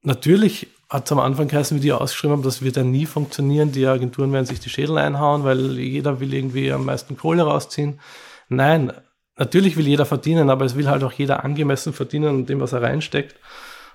natürlich 0.02 0.68
hat 0.88 1.06
es 1.06 1.12
am 1.12 1.20
Anfang 1.20 1.48
geheißen, 1.48 1.76
wie 1.76 1.82
die 1.82 1.92
ausgeschrieben 1.92 2.36
haben, 2.36 2.42
das 2.42 2.62
wird 2.62 2.76
ja 2.76 2.82
nie 2.82 3.06
funktionieren. 3.06 3.70
Die 3.70 3.86
Agenturen 3.86 4.32
werden 4.32 4.46
sich 4.46 4.58
die 4.58 4.70
Schädel 4.70 4.98
einhauen, 4.98 5.44
weil 5.44 5.78
jeder 5.78 6.18
will 6.18 6.34
irgendwie 6.34 6.72
am 6.72 6.84
meisten 6.84 7.16
Kohle 7.16 7.44
rausziehen. 7.44 8.00
Nein, 8.48 8.92
natürlich 9.36 9.76
will 9.76 9.86
jeder 9.86 10.04
verdienen, 10.04 10.50
aber 10.50 10.64
es 10.64 10.76
will 10.76 10.88
halt 10.88 11.04
auch 11.04 11.12
jeder 11.12 11.44
angemessen 11.44 11.92
verdienen 11.92 12.34
und 12.34 12.48
dem, 12.48 12.60
was 12.60 12.72
er 12.72 12.82
reinsteckt. 12.82 13.36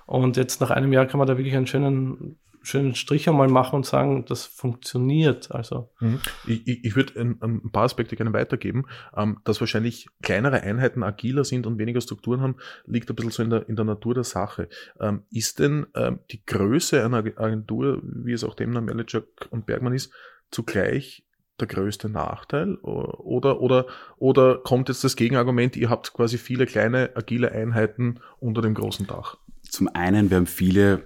Und 0.06 0.36
jetzt 0.36 0.60
nach 0.60 0.70
einem 0.70 0.92
Jahr 0.92 1.06
kann 1.06 1.18
man 1.18 1.26
da 1.26 1.36
wirklich 1.36 1.54
einen 1.54 1.66
schönen, 1.66 2.38
schönen 2.66 2.94
Strich 2.94 3.28
einmal 3.28 3.48
machen 3.48 3.76
und 3.76 3.86
sagen, 3.86 4.24
das 4.26 4.44
funktioniert. 4.44 5.52
Also 5.52 5.90
mhm. 6.00 6.20
ich, 6.46 6.66
ich, 6.66 6.84
ich 6.84 6.96
würde 6.96 7.20
ein, 7.20 7.38
ein, 7.40 7.70
paar 7.70 7.84
Aspekte 7.84 8.16
gerne 8.16 8.32
weitergeben. 8.32 8.86
Ähm, 9.16 9.38
dass 9.44 9.60
wahrscheinlich 9.60 10.08
kleinere 10.22 10.62
Einheiten 10.62 11.02
agiler 11.02 11.44
sind 11.44 11.66
und 11.66 11.78
weniger 11.78 12.00
Strukturen 12.00 12.40
haben, 12.40 12.56
liegt 12.86 13.08
ein 13.08 13.16
bisschen 13.16 13.30
so 13.30 13.42
in 13.42 13.50
der, 13.50 13.68
in 13.68 13.76
der 13.76 13.84
Natur 13.84 14.14
der 14.14 14.24
Sache. 14.24 14.68
Ähm, 14.98 15.22
ist 15.30 15.60
denn 15.60 15.86
ähm, 15.94 16.18
die 16.30 16.44
Größe 16.44 17.04
einer 17.04 17.18
Agentur, 17.18 18.00
wie 18.02 18.32
es 18.32 18.42
auch 18.42 18.54
Demner, 18.54 18.80
Melichak 18.80 19.24
und 19.50 19.66
Bergmann 19.66 19.94
ist, 19.94 20.12
zugleich 20.50 21.24
der 21.60 21.68
größte 21.68 22.08
Nachteil? 22.08 22.74
Oder, 22.76 23.60
oder, 23.60 23.86
oder 24.18 24.58
kommt 24.58 24.88
jetzt 24.88 25.04
das 25.04 25.14
Gegenargument, 25.14 25.76
ihr 25.76 25.88
habt 25.88 26.12
quasi 26.12 26.36
viele 26.36 26.66
kleine, 26.66 27.10
agile 27.14 27.52
Einheiten 27.52 28.20
unter 28.40 28.60
dem 28.60 28.74
großen 28.74 29.06
Dach? 29.06 29.36
Zum 29.62 29.88
einen, 29.88 30.30
wir 30.30 30.36
haben 30.36 30.46
viele, 30.46 31.04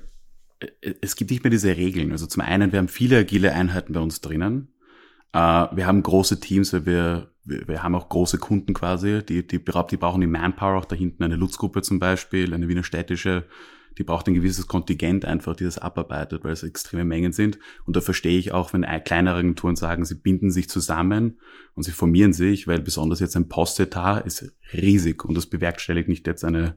es 1.01 1.17
gibt 1.17 1.31
nicht 1.31 1.43
mehr 1.43 1.51
diese 1.51 1.77
Regeln. 1.77 2.13
Also 2.13 2.27
zum 2.27 2.43
einen, 2.43 2.73
wir 2.73 2.79
haben 2.79 2.89
viele 2.89 3.19
agile 3.19 3.53
Einheiten 3.53 3.93
bei 3.93 4.01
uns 4.01 4.21
drinnen. 4.21 4.69
Äh, 5.33 5.39
wir 5.39 5.87
haben 5.87 6.03
große 6.03 6.41
Teams, 6.41 6.73
weil 6.73 6.87
wir, 6.87 7.31
wir 7.45 7.83
haben 7.83 7.95
auch 7.95 8.09
große 8.09 8.39
Kunden 8.39 8.75
quasi, 8.75 9.23
die, 9.25 9.47
die, 9.47 9.59
die 9.59 9.97
brauchen 9.97 10.21
die 10.21 10.27
Manpower 10.27 10.79
auch 10.79 10.85
da 10.85 10.97
hinten, 10.97 11.23
eine 11.23 11.37
Lutzgruppe 11.37 11.83
zum 11.83 11.99
Beispiel, 11.99 12.53
eine 12.53 12.69
Wiener 12.69 12.85
städtische, 12.85 13.47
die 13.99 14.05
braucht 14.05 14.29
ein 14.29 14.35
gewisses 14.35 14.67
Kontingent 14.67 15.25
einfach, 15.25 15.57
die 15.57 15.65
das 15.65 15.79
abarbeitet, 15.79 16.45
weil 16.45 16.53
es 16.53 16.63
extreme 16.63 17.05
Mengen 17.05 17.33
sind. 17.33 17.59
Und 17.87 17.97
da 17.97 18.01
verstehe 18.01 18.39
ich 18.39 18.53
auch, 18.53 18.73
wenn 18.73 18.87
kleinere 19.05 19.37
Agenturen 19.37 19.77
sagen, 19.77 20.05
sie 20.05 20.15
binden 20.15 20.51
sich 20.51 20.69
zusammen 20.69 21.39
und 21.75 21.83
sie 21.83 21.91
formieren 21.91 22.33
sich, 22.33 22.67
weil 22.67 22.81
besonders 22.81 23.21
jetzt 23.21 23.37
ein 23.37 23.49
Postetat 23.49 24.25
ist 24.27 24.55
riesig 24.73 25.25
und 25.25 25.37
das 25.37 25.47
bewerkstelligt 25.47 26.09
nicht 26.09 26.27
jetzt 26.27 26.45
eine, 26.45 26.77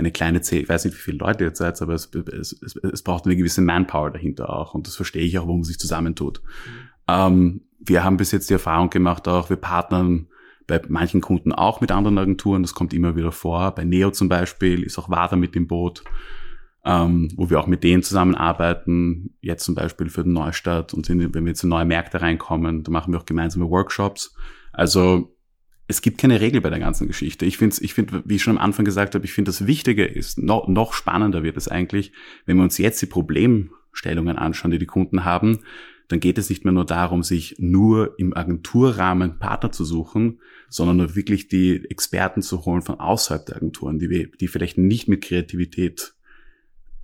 eine 0.00 0.10
kleine 0.10 0.40
C, 0.40 0.58
ich 0.58 0.68
weiß 0.68 0.84
nicht, 0.84 0.96
wie 0.96 1.00
viele 1.00 1.18
Leute 1.18 1.44
jetzt 1.44 1.58
seid, 1.58 1.80
aber 1.80 1.94
es, 1.94 2.10
es, 2.12 2.52
es, 2.60 2.76
es 2.76 3.02
braucht 3.02 3.24
eine 3.26 3.36
gewisse 3.36 3.62
Manpower 3.62 4.10
dahinter 4.10 4.50
auch 4.50 4.74
und 4.74 4.86
das 4.86 4.96
verstehe 4.96 5.22
ich 5.22 5.38
auch, 5.38 5.44
warum 5.44 5.60
man 5.60 5.64
sich 5.64 5.78
zusammentut. 5.78 6.42
Mhm. 6.42 6.88
Ähm, 7.06 7.60
wir 7.78 8.02
haben 8.02 8.16
bis 8.16 8.32
jetzt 8.32 8.50
die 8.50 8.54
Erfahrung 8.54 8.90
gemacht 8.90 9.28
auch, 9.28 9.48
wir 9.48 9.56
partnern 9.56 10.26
bei 10.66 10.80
manchen 10.88 11.20
Kunden 11.20 11.52
auch 11.52 11.80
mit 11.80 11.92
anderen 11.92 12.18
Agenturen, 12.18 12.62
das 12.62 12.74
kommt 12.74 12.92
immer 12.92 13.16
wieder 13.16 13.32
vor. 13.32 13.74
Bei 13.74 13.84
Neo 13.84 14.10
zum 14.10 14.28
Beispiel 14.28 14.82
ist 14.82 14.98
auch 14.98 15.08
WADA 15.08 15.36
mit 15.36 15.54
dem 15.54 15.66
Boot. 15.66 16.04
ähm, 16.84 17.28
wo 17.36 17.50
wir 17.50 17.60
auch 17.60 17.66
mit 17.66 17.84
denen 17.84 18.02
zusammenarbeiten, 18.02 19.34
jetzt 19.40 19.64
zum 19.64 19.74
Beispiel 19.74 20.08
für 20.08 20.22
den 20.24 20.32
Neustart 20.32 20.94
und 20.94 21.08
wenn 21.08 21.34
wir 21.34 21.42
jetzt 21.46 21.62
in 21.62 21.68
neue 21.68 21.84
Märkte 21.84 22.22
reinkommen, 22.22 22.82
da 22.84 22.90
machen 22.90 23.12
wir 23.12 23.20
auch 23.20 23.26
gemeinsame 23.26 23.68
Workshops. 23.68 24.34
Also 24.72 25.36
es 25.90 26.02
gibt 26.02 26.18
keine 26.18 26.40
Regel 26.40 26.60
bei 26.60 26.70
der 26.70 26.78
ganzen 26.78 27.08
Geschichte. 27.08 27.44
Ich 27.44 27.58
finde, 27.58 27.76
ich 27.80 27.94
finde, 27.94 28.22
wie 28.24 28.36
ich 28.36 28.42
schon 28.42 28.56
am 28.56 28.62
Anfang 28.62 28.84
gesagt 28.84 29.14
habe, 29.14 29.24
ich 29.24 29.32
finde, 29.32 29.48
das 29.48 29.66
Wichtige 29.66 30.04
ist, 30.04 30.38
noch, 30.38 30.68
noch 30.68 30.92
spannender 30.92 31.42
wird 31.42 31.56
es 31.56 31.66
eigentlich, 31.66 32.12
wenn 32.46 32.56
wir 32.56 32.62
uns 32.62 32.78
jetzt 32.78 33.02
die 33.02 33.06
Problemstellungen 33.06 34.38
anschauen, 34.38 34.70
die 34.70 34.78
die 34.78 34.86
Kunden 34.86 35.24
haben, 35.24 35.60
dann 36.06 36.20
geht 36.20 36.38
es 36.38 36.48
nicht 36.48 36.64
mehr 36.64 36.72
nur 36.72 36.86
darum, 36.86 37.24
sich 37.24 37.56
nur 37.58 38.18
im 38.18 38.36
Agenturrahmen 38.36 39.38
Partner 39.38 39.72
zu 39.72 39.84
suchen, 39.84 40.40
sondern 40.68 40.96
nur 40.96 41.16
wirklich 41.16 41.48
die 41.48 41.84
Experten 41.90 42.42
zu 42.42 42.64
holen 42.64 42.82
von 42.82 43.00
außerhalb 43.00 43.44
der 43.46 43.56
Agenturen, 43.56 43.98
die, 43.98 44.30
die 44.30 44.48
vielleicht 44.48 44.78
nicht 44.78 45.08
mit 45.08 45.22
Kreativität 45.22 46.14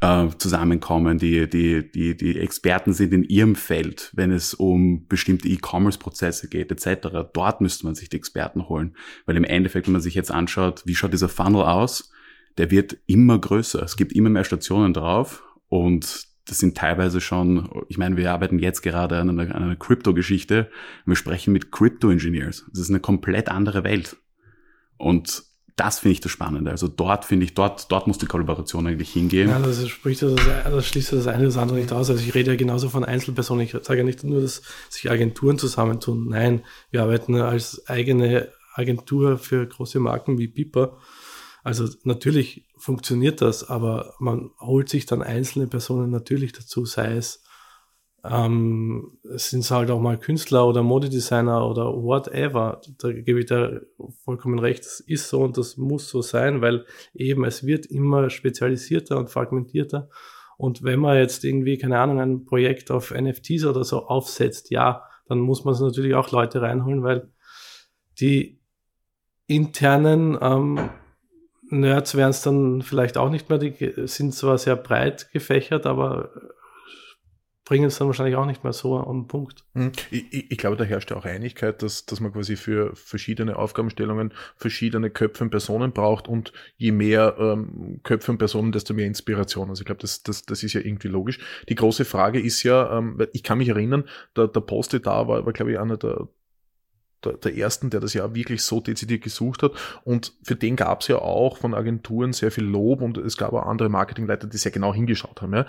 äh, 0.00 0.28
zusammenkommen, 0.38 1.18
die, 1.18 1.48
die, 1.48 1.90
die, 1.90 2.16
die 2.16 2.38
Experten 2.38 2.92
sind 2.92 3.14
in 3.14 3.22
ihrem 3.22 3.54
Feld, 3.54 4.10
wenn 4.14 4.30
es 4.30 4.54
um 4.54 5.06
bestimmte 5.06 5.48
E-Commerce-Prozesse 5.48 6.48
geht, 6.48 6.70
etc. 6.70 7.28
Dort 7.32 7.60
müsste 7.60 7.86
man 7.86 7.94
sich 7.94 8.08
die 8.08 8.16
Experten 8.16 8.68
holen. 8.68 8.94
Weil 9.24 9.36
im 9.36 9.44
Endeffekt, 9.44 9.86
wenn 9.86 9.92
man 9.92 10.02
sich 10.02 10.14
jetzt 10.14 10.30
anschaut, 10.30 10.82
wie 10.84 10.94
schaut 10.94 11.12
dieser 11.12 11.28
Funnel 11.28 11.62
aus, 11.62 12.10
der 12.58 12.70
wird 12.70 12.98
immer 13.06 13.38
größer. 13.38 13.82
Es 13.82 13.96
gibt 13.96 14.12
immer 14.12 14.30
mehr 14.30 14.44
Stationen 14.44 14.92
drauf 14.92 15.42
und 15.68 16.26
das 16.46 16.58
sind 16.58 16.76
teilweise 16.76 17.20
schon, 17.20 17.68
ich 17.88 17.98
meine, 17.98 18.16
wir 18.16 18.30
arbeiten 18.30 18.58
jetzt 18.60 18.82
gerade 18.82 19.18
an 19.18 19.30
einer, 19.30 19.54
an 19.54 19.62
einer 19.62 19.76
Crypto-Geschichte. 19.76 20.70
Wir 21.04 21.16
sprechen 21.16 21.52
mit 21.52 21.72
Crypto-Engineers. 21.72 22.66
Das 22.70 22.80
ist 22.80 22.90
eine 22.90 23.00
komplett 23.00 23.48
andere 23.48 23.82
Welt. 23.82 24.16
Und 24.96 25.42
das 25.76 25.98
finde 25.98 26.12
ich 26.12 26.20
das 26.20 26.32
Spannende. 26.32 26.70
Also 26.70 26.88
dort 26.88 27.26
finde 27.26 27.44
ich, 27.44 27.52
dort, 27.52 27.92
dort 27.92 28.06
muss 28.06 28.16
die 28.16 28.26
Kollaboration 28.26 28.86
eigentlich 28.86 29.12
hingehen. 29.12 29.50
Ja, 29.50 29.58
das 29.58 29.86
spricht 29.88 30.22
das, 30.22 30.86
schließt 30.86 31.12
das 31.12 31.26
eine 31.26 31.44
das 31.44 31.58
andere 31.58 31.78
nicht 31.78 31.92
aus. 31.92 32.08
Also 32.08 32.22
ich 32.22 32.34
rede 32.34 32.52
ja 32.52 32.56
genauso 32.56 32.88
von 32.88 33.04
Einzelpersonen. 33.04 33.64
Ich 33.64 33.72
sage 33.72 33.98
ja 33.98 34.04
nicht 34.04 34.24
nur, 34.24 34.40
dass 34.40 34.62
sich 34.88 35.10
Agenturen 35.10 35.58
zusammentun. 35.58 36.28
Nein, 36.30 36.64
wir 36.90 37.02
arbeiten 37.02 37.36
als 37.36 37.86
eigene 37.88 38.48
Agentur 38.74 39.36
für 39.38 39.66
große 39.66 40.00
Marken 40.00 40.38
wie 40.38 40.48
Piper. 40.48 40.96
Also 41.62 41.88
natürlich 42.04 42.64
funktioniert 42.78 43.42
das, 43.42 43.68
aber 43.68 44.14
man 44.18 44.52
holt 44.60 44.88
sich 44.88 45.04
dann 45.04 45.22
einzelne 45.22 45.66
Personen 45.66 46.10
natürlich 46.10 46.52
dazu, 46.52 46.86
sei 46.86 47.16
es 47.16 47.42
ähm, 48.30 49.18
sind 49.22 49.60
es 49.60 49.70
halt 49.70 49.90
auch 49.90 50.00
mal 50.00 50.18
Künstler 50.18 50.66
oder 50.66 50.82
Modedesigner 50.82 51.68
oder 51.68 51.86
whatever. 51.86 52.80
Da 52.98 53.12
gebe 53.12 53.40
ich 53.40 53.46
da 53.46 53.80
vollkommen 54.24 54.58
recht. 54.58 54.84
Das 54.84 55.00
ist 55.00 55.28
so 55.28 55.42
und 55.42 55.56
das 55.56 55.76
muss 55.76 56.08
so 56.08 56.22
sein, 56.22 56.60
weil 56.60 56.84
eben 57.14 57.44
es 57.44 57.66
wird 57.66 57.86
immer 57.86 58.30
spezialisierter 58.30 59.18
und 59.18 59.30
fragmentierter. 59.30 60.08
Und 60.56 60.82
wenn 60.82 61.00
man 61.00 61.18
jetzt 61.18 61.44
irgendwie, 61.44 61.78
keine 61.78 61.98
Ahnung, 61.98 62.20
ein 62.20 62.44
Projekt 62.44 62.90
auf 62.90 63.12
NFTs 63.12 63.64
oder 63.64 63.84
so 63.84 64.06
aufsetzt, 64.06 64.70
ja, 64.70 65.02
dann 65.28 65.38
muss 65.38 65.64
man 65.64 65.74
es 65.74 65.80
natürlich 65.80 66.14
auch 66.14 66.30
Leute 66.30 66.62
reinholen, 66.62 67.02
weil 67.02 67.28
die 68.20 68.58
internen 69.46 70.38
ähm, 70.40 70.90
Nerds 71.68 72.14
werden 72.14 72.30
es 72.30 72.42
dann 72.42 72.82
vielleicht 72.82 73.18
auch 73.18 73.28
nicht 73.28 73.48
mehr, 73.48 73.58
die 73.58 73.92
sind 74.06 74.34
zwar 74.34 74.56
sehr 74.56 74.76
breit 74.76 75.30
gefächert, 75.32 75.84
aber 75.84 76.30
bringen 77.66 77.86
es 77.86 77.98
dann 77.98 78.06
wahrscheinlich 78.06 78.36
auch 78.36 78.46
nicht 78.46 78.62
mehr 78.62 78.72
so 78.72 78.96
am 78.96 79.26
Punkt. 79.26 79.64
Hm. 79.74 79.90
Ich, 80.10 80.32
ich, 80.32 80.50
ich, 80.52 80.56
glaube, 80.56 80.76
da 80.76 80.84
herrscht 80.84 81.10
ja 81.10 81.16
auch 81.16 81.24
Einigkeit, 81.24 81.82
dass, 81.82 82.06
dass 82.06 82.20
man 82.20 82.32
quasi 82.32 82.54
für 82.54 82.94
verschiedene 82.94 83.56
Aufgabenstellungen 83.56 84.32
verschiedene 84.54 85.10
Köpfe 85.10 85.44
und 85.44 85.50
Personen 85.50 85.92
braucht 85.92 86.28
und 86.28 86.52
je 86.76 86.92
mehr 86.92 87.36
ähm, 87.38 88.00
Köpfe 88.04 88.30
und 88.30 88.38
Personen, 88.38 88.70
desto 88.70 88.94
mehr 88.94 89.06
Inspiration. 89.06 89.68
Also 89.68 89.82
ich 89.82 89.86
glaube, 89.86 90.00
das, 90.00 90.22
das, 90.22 90.46
das 90.46 90.62
ist 90.62 90.74
ja 90.74 90.80
irgendwie 90.80 91.08
logisch. 91.08 91.40
Die 91.68 91.74
große 91.74 92.04
Frage 92.04 92.40
ist 92.40 92.62
ja, 92.62 92.98
ähm, 92.98 93.18
ich 93.32 93.42
kann 93.42 93.58
mich 93.58 93.68
erinnern, 93.68 94.04
der, 94.36 94.46
der 94.46 94.60
Poste 94.60 95.00
da 95.00 95.26
war, 95.26 95.44
war 95.44 95.52
glaube 95.52 95.72
ich, 95.72 95.78
einer 95.80 95.96
der, 95.96 96.28
der, 97.24 97.32
der 97.32 97.56
ersten, 97.56 97.90
der 97.90 97.98
das 97.98 98.14
ja 98.14 98.32
wirklich 98.32 98.62
so 98.62 98.80
dezidiert 98.80 99.24
gesucht 99.24 99.64
hat. 99.64 99.72
Und 100.04 100.34
für 100.44 100.54
den 100.54 100.76
gab 100.76 101.00
es 101.00 101.08
ja 101.08 101.18
auch 101.18 101.56
von 101.56 101.74
Agenturen 101.74 102.32
sehr 102.32 102.52
viel 102.52 102.64
Lob 102.64 103.02
und 103.02 103.18
es 103.18 103.36
gab 103.36 103.52
auch 103.54 103.66
andere 103.66 103.88
Marketingleiter, 103.88 104.46
die 104.46 104.56
sehr 104.56 104.70
genau 104.70 104.94
hingeschaut 104.94 105.42
haben. 105.42 105.52
Ja. 105.52 105.66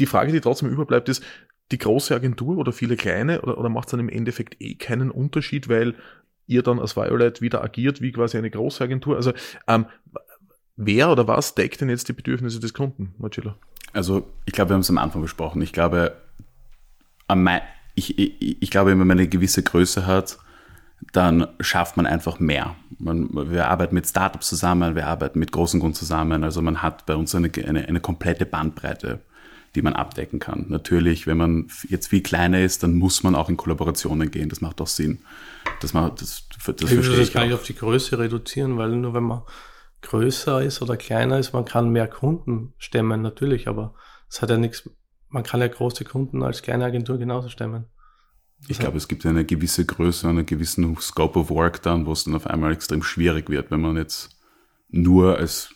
Die 0.00 0.06
Frage, 0.06 0.32
die 0.32 0.40
trotzdem 0.40 0.68
überbleibt, 0.68 1.08
ist, 1.08 1.22
die 1.70 1.78
große 1.78 2.14
Agentur 2.14 2.58
oder 2.58 2.72
viele 2.72 2.96
kleine 2.96 3.42
oder, 3.42 3.58
oder 3.58 3.68
macht 3.68 3.86
es 3.86 3.90
dann 3.92 4.00
im 4.00 4.08
Endeffekt 4.08 4.60
eh 4.60 4.74
keinen 4.74 5.10
Unterschied, 5.10 5.68
weil 5.68 5.94
ihr 6.46 6.62
dann 6.62 6.80
als 6.80 6.96
Violet 6.96 7.40
wieder 7.40 7.62
agiert 7.62 8.00
wie 8.00 8.10
quasi 8.10 8.36
eine 8.36 8.50
große 8.50 8.82
Agentur? 8.82 9.16
Also 9.16 9.32
ähm, 9.68 9.86
wer 10.76 11.12
oder 11.12 11.28
was 11.28 11.54
deckt 11.54 11.80
denn 11.80 11.88
jetzt 11.88 12.08
die 12.08 12.12
Bedürfnisse 12.12 12.58
des 12.58 12.74
Kunden, 12.74 13.14
Marcelo? 13.18 13.54
Also 13.92 14.26
ich 14.46 14.52
glaube, 14.52 14.70
wir 14.70 14.74
haben 14.74 14.80
es 14.80 14.90
am 14.90 14.98
Anfang 14.98 15.22
besprochen. 15.22 15.62
Ich 15.62 15.72
glaube, 15.72 16.16
ich, 17.94 18.18
ich, 18.18 18.62
ich 18.62 18.70
glaube, 18.70 18.90
wenn 18.90 18.98
man 18.98 19.12
eine 19.12 19.28
gewisse 19.28 19.62
Größe 19.62 20.06
hat, 20.06 20.38
dann 21.12 21.46
schafft 21.60 21.96
man 21.96 22.06
einfach 22.06 22.40
mehr. 22.40 22.76
Man, 22.98 23.30
wir 23.50 23.68
arbeiten 23.68 23.94
mit 23.94 24.06
Startups 24.06 24.48
zusammen, 24.48 24.96
wir 24.96 25.06
arbeiten 25.06 25.38
mit 25.38 25.52
großen 25.52 25.80
Kunden 25.80 25.94
zusammen. 25.94 26.44
Also 26.44 26.62
man 26.62 26.82
hat 26.82 27.06
bei 27.06 27.14
uns 27.14 27.34
eine, 27.34 27.50
eine, 27.66 27.86
eine 27.86 28.00
komplette 28.00 28.44
Bandbreite 28.44 29.20
die 29.74 29.82
man 29.82 29.94
abdecken 29.94 30.38
kann. 30.38 30.66
Natürlich, 30.68 31.26
wenn 31.26 31.36
man 31.36 31.68
jetzt 31.88 32.08
viel 32.08 32.22
kleiner 32.22 32.60
ist, 32.60 32.82
dann 32.82 32.94
muss 32.94 33.22
man 33.22 33.34
auch 33.34 33.48
in 33.48 33.56
Kollaborationen 33.56 34.30
gehen. 34.30 34.48
Das 34.48 34.60
macht 34.60 34.80
auch 34.80 34.86
Sinn. 34.86 35.20
Das, 35.80 35.94
macht, 35.94 36.20
das, 36.20 36.48
das 36.48 36.82
ich 36.82 36.88
verstehe 36.88 37.18
das 37.18 37.32
gar 37.32 37.44
nicht 37.44 37.54
auf 37.54 37.62
die 37.62 37.76
Größe 37.76 38.18
reduzieren, 38.18 38.76
weil 38.76 38.90
nur 38.90 39.14
wenn 39.14 39.22
man 39.22 39.42
größer 40.02 40.62
ist 40.62 40.82
oder 40.82 40.96
kleiner 40.96 41.38
ist, 41.38 41.52
man 41.52 41.64
kann 41.64 41.90
mehr 41.90 42.08
Kunden 42.08 42.72
stemmen, 42.78 43.22
natürlich, 43.22 43.68
aber 43.68 43.94
es 44.28 44.42
hat 44.42 44.50
ja 44.50 44.56
nichts, 44.56 44.88
man 45.28 45.42
kann 45.42 45.60
ja 45.60 45.68
große 45.68 46.04
Kunden 46.04 46.42
als 46.42 46.62
kleine 46.62 46.84
Agentur 46.84 47.18
genauso 47.18 47.48
stemmen. 47.48 47.86
Ich 48.68 48.78
glaube, 48.78 48.98
es 48.98 49.08
gibt 49.08 49.24
eine 49.24 49.44
gewisse 49.44 49.86
Größe 49.86 50.28
einen 50.28 50.44
gewissen 50.44 50.96
Scope 50.98 51.38
of 51.38 51.50
Work 51.50 51.82
dann, 51.82 52.06
wo 52.06 52.12
es 52.12 52.24
dann 52.24 52.34
auf 52.34 52.46
einmal 52.46 52.72
extrem 52.72 53.02
schwierig 53.02 53.48
wird, 53.48 53.70
wenn 53.70 53.80
man 53.80 53.96
jetzt 53.96 54.38
nur 54.88 55.36
als, 55.38 55.70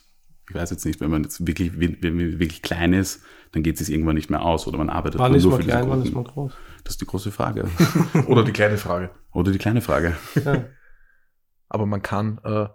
ich 0.49 0.55
weiß 0.55 0.71
jetzt 0.71 0.85
nicht, 0.85 1.01
wenn 1.01 1.11
man 1.11 1.23
jetzt 1.23 1.47
wirklich, 1.47 1.81
wenn 1.81 2.17
man 2.17 2.39
wirklich 2.39 2.63
klein 2.63 2.93
ist, 2.93 3.23
dann 3.53 3.63
geht 3.63 3.81
es 3.81 3.87
sich 3.87 3.95
irgendwann 3.95 4.17
nicht 4.17 4.31
mehr 4.31 4.43
aus 4.43 4.67
oder 4.67 4.79
man 4.79 4.91
arbeitet 4.91 5.19
wann 5.21 5.33
nur 5.33 5.39
ist 5.39 5.47
man 5.47 5.61
für 5.61 5.67
klein, 5.67 5.89
wann 5.89 6.03
ist 6.03 6.13
man 6.13 6.25
groß? 6.25 6.53
Das 6.83 6.95
ist 6.95 7.01
die 7.01 7.07
große 7.07 7.31
Frage. 7.31 7.67
oder 8.27 8.43
die 8.45 8.53
kleine 8.53 8.77
Frage. 8.77 9.11
Oder 9.33 9.53
die 9.53 9.59
kleine 9.59 9.81
Frage. 9.81 10.17
Ja. 10.45 10.65
Aber 11.69 11.87
man 11.87 12.03
kann, 12.03 12.41
äh, 12.45 12.67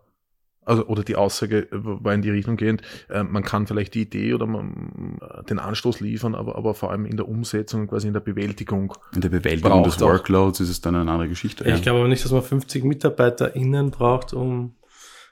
also 0.65 0.85
oder 0.87 1.03
die 1.03 1.15
Aussage 1.15 1.67
war 1.71 2.13
in 2.13 2.21
die 2.21 2.31
Richtung 2.31 2.57
gehend, 2.57 2.81
äh, 3.09 3.23
man 3.23 3.43
kann 3.43 3.67
vielleicht 3.67 3.93
die 3.93 4.01
Idee 4.01 4.33
oder 4.33 4.47
man, 4.47 5.19
äh, 5.21 5.43
den 5.43 5.59
Anstoß 5.59 5.99
liefern, 5.99 6.33
aber, 6.35 6.55
aber 6.55 6.73
vor 6.73 6.91
allem 6.91 7.05
in 7.05 7.17
der 7.17 7.27
Umsetzung, 7.27 7.87
quasi 7.87 8.07
in 8.07 8.13
der 8.13 8.19
Bewältigung. 8.19 8.93
In 9.13 9.21
der 9.21 9.29
Bewältigung 9.29 9.83
des 9.83 9.99
Workloads 9.99 10.59
ist 10.59 10.69
es 10.69 10.81
dann 10.81 10.95
eine 10.95 11.11
andere 11.11 11.29
Geschichte. 11.29 11.63
Ich 11.65 11.69
ja. 11.69 11.79
glaube 11.79 11.99
aber 11.99 12.07
nicht, 12.07 12.25
dass 12.25 12.31
man 12.31 12.41
50 12.41 12.83
MitarbeiterInnen 12.83 13.91
braucht, 13.91 14.33
um 14.33 14.75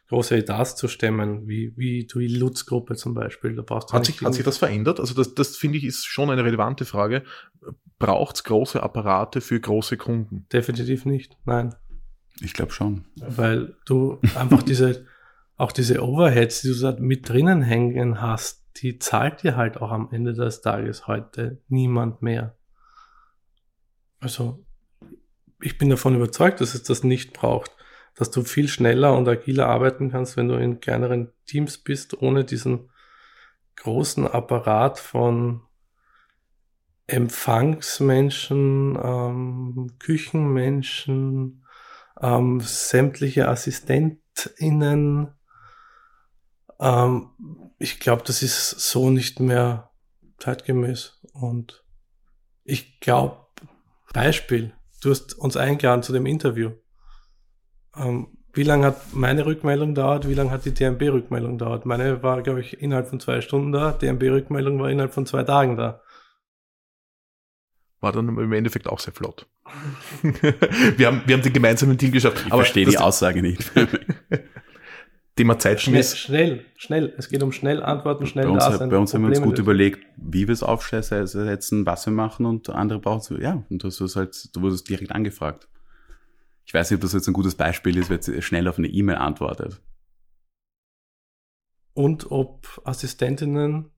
große 0.09 0.37
Etats 0.37 0.75
zu 0.75 0.87
stemmen, 0.87 1.47
wie, 1.47 1.73
wie 1.75 2.07
die 2.07 2.27
Lutz-Gruppe 2.27 2.95
zum 2.95 3.13
Beispiel. 3.13 3.55
Da 3.55 3.61
brauchst 3.61 3.89
du 3.89 3.93
hat, 3.93 4.05
sich, 4.05 4.21
hat 4.21 4.33
sich 4.33 4.45
das 4.45 4.57
verändert? 4.57 4.99
Also 4.99 5.13
das, 5.13 5.33
das 5.33 5.57
finde 5.57 5.77
ich 5.77 5.83
ist 5.83 6.05
schon 6.05 6.29
eine 6.29 6.43
relevante 6.43 6.85
Frage. 6.85 7.23
Braucht 7.99 8.37
es 8.37 8.43
große 8.43 8.81
Apparate 8.81 9.41
für 9.41 9.59
große 9.59 9.97
Kunden? 9.97 10.45
Definitiv 10.51 11.05
nicht, 11.05 11.37
nein. 11.45 11.75
Ich 12.41 12.53
glaube 12.53 12.71
schon. 12.71 13.05
Weil 13.15 13.75
du 13.85 14.19
einfach 14.35 14.63
diese, 14.63 15.05
auch 15.57 15.71
diese 15.71 16.01
Overheads, 16.01 16.61
die 16.61 16.69
du 16.69 16.79
da 16.79 16.95
mit 16.99 17.27
drinnen 17.27 17.61
hängen 17.61 18.21
hast, 18.21 18.63
die 18.77 18.99
zahlt 18.99 19.43
dir 19.43 19.57
halt 19.57 19.77
auch 19.77 19.91
am 19.91 20.09
Ende 20.11 20.33
des 20.33 20.61
Tages 20.61 21.07
heute 21.07 21.61
niemand 21.67 22.21
mehr. 22.21 22.55
Also, 24.19 24.63
ich 25.59 25.79
bin 25.79 25.89
davon 25.89 26.15
überzeugt, 26.15 26.61
dass 26.61 26.75
es 26.75 26.83
das 26.83 27.03
nicht 27.03 27.33
braucht 27.33 27.71
dass 28.17 28.31
du 28.31 28.43
viel 28.43 28.67
schneller 28.67 29.15
und 29.15 29.27
agiler 29.27 29.67
arbeiten 29.67 30.09
kannst, 30.09 30.35
wenn 30.37 30.47
du 30.47 30.55
in 30.55 30.79
kleineren 30.79 31.31
Teams 31.45 31.77
bist, 31.77 32.19
ohne 32.19 32.43
diesen 32.43 32.89
großen 33.75 34.27
Apparat 34.27 34.97
von 34.99 35.61
Empfangsmenschen, 37.05 38.97
ähm, 39.01 39.91
Küchenmenschen, 39.99 41.63
ähm, 42.19 42.59
sämtliche 42.59 43.47
AssistentInnen. 43.47 45.33
Ähm, 46.79 47.29
ich 47.77 47.99
glaube, 47.99 48.23
das 48.25 48.41
ist 48.41 48.71
so 48.71 49.11
nicht 49.11 49.39
mehr 49.39 49.91
zeitgemäß. 50.39 51.21
Und 51.33 51.85
ich 52.63 52.99
glaube, 52.99 53.45
Beispiel, 54.11 54.73
du 55.01 55.11
hast 55.11 55.37
uns 55.37 55.55
eingeladen 55.55 56.01
zu 56.01 56.13
dem 56.13 56.25
Interview. 56.25 56.71
Ähm, 57.99 58.27
wie 58.53 58.63
lange 58.63 58.87
hat 58.87 59.13
meine 59.13 59.45
Rückmeldung 59.45 59.93
dauert? 59.93 60.27
Wie 60.27 60.33
lange 60.33 60.49
hat 60.51 60.65
die 60.65 60.73
DMB-Rückmeldung 60.73 61.57
dauert? 61.57 61.85
Meine 61.85 62.23
war, 62.23 62.41
glaube 62.41 62.61
ich, 62.61 62.81
innerhalb 62.81 63.07
von 63.07 63.19
zwei 63.19 63.41
Stunden 63.41 63.71
da. 63.71 63.91
DMB-Rückmeldung 63.91 64.79
war 64.79 64.89
innerhalb 64.89 65.13
von 65.13 65.25
zwei 65.25 65.43
Tagen 65.43 65.77
da. 65.77 66.01
War 67.99 68.11
dann 68.11 68.27
im 68.27 68.53
Endeffekt 68.53 68.87
auch 68.87 68.99
sehr 68.99 69.13
flott. 69.13 69.47
wir, 70.21 71.07
haben, 71.07 71.21
wir 71.25 71.35
haben 71.35 71.41
den 71.43 71.53
gemeinsamen 71.53 71.97
Deal 71.97 72.11
geschafft. 72.11 72.43
Ich 72.45 72.53
verstehe 72.53 72.85
die 72.85 72.97
Aussage 72.97 73.41
nicht. 73.41 73.71
Thema 75.35 75.59
zeitgemäß. 75.59 76.17
Schnell, 76.17 76.65
schnell, 76.75 77.05
schnell. 77.05 77.13
Es 77.17 77.29
geht 77.29 77.43
um 77.43 77.51
schnell 77.51 77.83
antworten, 77.83 78.25
schnell 78.25 78.45
bei 78.45 78.51
uns, 78.51 78.65
da 78.65 78.77
sein. 78.77 78.89
bei 78.89 78.97
uns 78.97 79.13
haben 79.13 79.21
wir 79.21 79.29
uns 79.29 79.39
gut 79.39 79.51
lösen. 79.51 79.63
überlegt, 79.63 80.05
wie 80.17 80.47
wir 80.47 80.53
es 80.53 80.63
aufsetzen, 80.63 81.85
was 81.85 82.05
wir 82.05 82.13
machen 82.13 82.45
und 82.45 82.69
andere 82.69 82.99
brauchen 82.99 83.35
es, 83.35 83.41
ja, 83.41 83.63
und 83.69 83.83
das 83.83 84.01
ist 84.01 84.15
halt, 84.15 84.55
du 84.55 84.61
wurdest 84.61 84.89
direkt 84.89 85.11
angefragt. 85.11 85.67
Ich 86.67 86.73
weiß 86.73 86.91
nicht, 86.91 86.97
ob 86.97 87.01
das 87.01 87.13
jetzt 87.13 87.27
ein 87.27 87.33
gutes 87.33 87.55
Beispiel 87.55 87.97
ist, 87.97 88.09
wer 88.09 88.41
schnell 88.41 88.67
auf 88.67 88.77
eine 88.77 88.87
E-Mail 88.87 89.15
antwortet. 89.15 89.81
Und 91.93 92.29
ob 92.29 92.81
Assistentinnen 92.83 93.89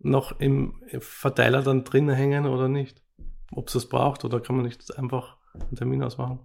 noch 0.00 0.40
im 0.40 0.82
Verteiler 0.98 1.62
dann 1.62 1.84
drinnen 1.84 2.14
hängen 2.14 2.46
oder 2.46 2.68
nicht. 2.68 3.00
Ob 3.52 3.68
es 3.68 3.74
das 3.74 3.88
braucht 3.88 4.24
oder 4.24 4.40
kann 4.40 4.56
man 4.56 4.66
nicht 4.66 4.98
einfach 4.98 5.36
einen 5.54 5.76
Termin 5.76 6.02
ausmachen. 6.02 6.40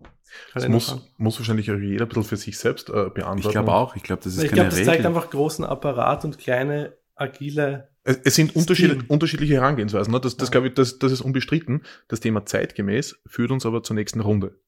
Das 0.54 0.68
muss, 0.70 1.12
muss 1.18 1.40
wahrscheinlich 1.40 1.70
auch 1.72 1.78
jeder 1.78 2.06
ein 2.06 2.10
bisschen 2.10 2.24
für 2.24 2.38
sich 2.38 2.58
selbst 2.58 2.90
äh, 2.90 3.10
beantworten. 3.10 3.40
Ich 3.40 3.50
glaube 3.50 3.74
auch, 3.74 3.96
ich 3.96 4.04
glaube, 4.04 4.22
das 4.24 4.34
ist 4.34 4.44
Ich 4.44 4.52
keine 4.52 4.62
glaube, 4.62 4.70
das 4.70 4.86
zeigt 4.86 5.00
Regel. 5.00 5.08
einfach 5.08 5.30
großen 5.32 5.66
Apparat 5.66 6.24
und 6.24 6.38
kleine, 6.38 6.96
agile. 7.16 7.90
Es, 8.04 8.18
es 8.24 8.36
sind 8.36 8.56
unterschiedliche, 8.56 9.00
Stil. 9.02 9.12
unterschiedliche 9.12 9.56
Herangehensweisen. 9.56 10.14
Ne? 10.14 10.22
Das, 10.22 10.38
das 10.38 10.52
Ja. 10.54 10.64
ich, 10.64 10.74
das, 10.76 11.00
das 11.00 11.12
ist 11.12 11.22
unbestritten. 11.22 11.82
Das 12.08 12.22
Thema 12.22 12.46
zeitgemäß 12.46 13.20
führt 13.26 13.52
uns 13.52 13.66
aber 13.66 13.84
zur 13.84 13.96
nächsten 13.96 14.22
Runde. 14.22 14.62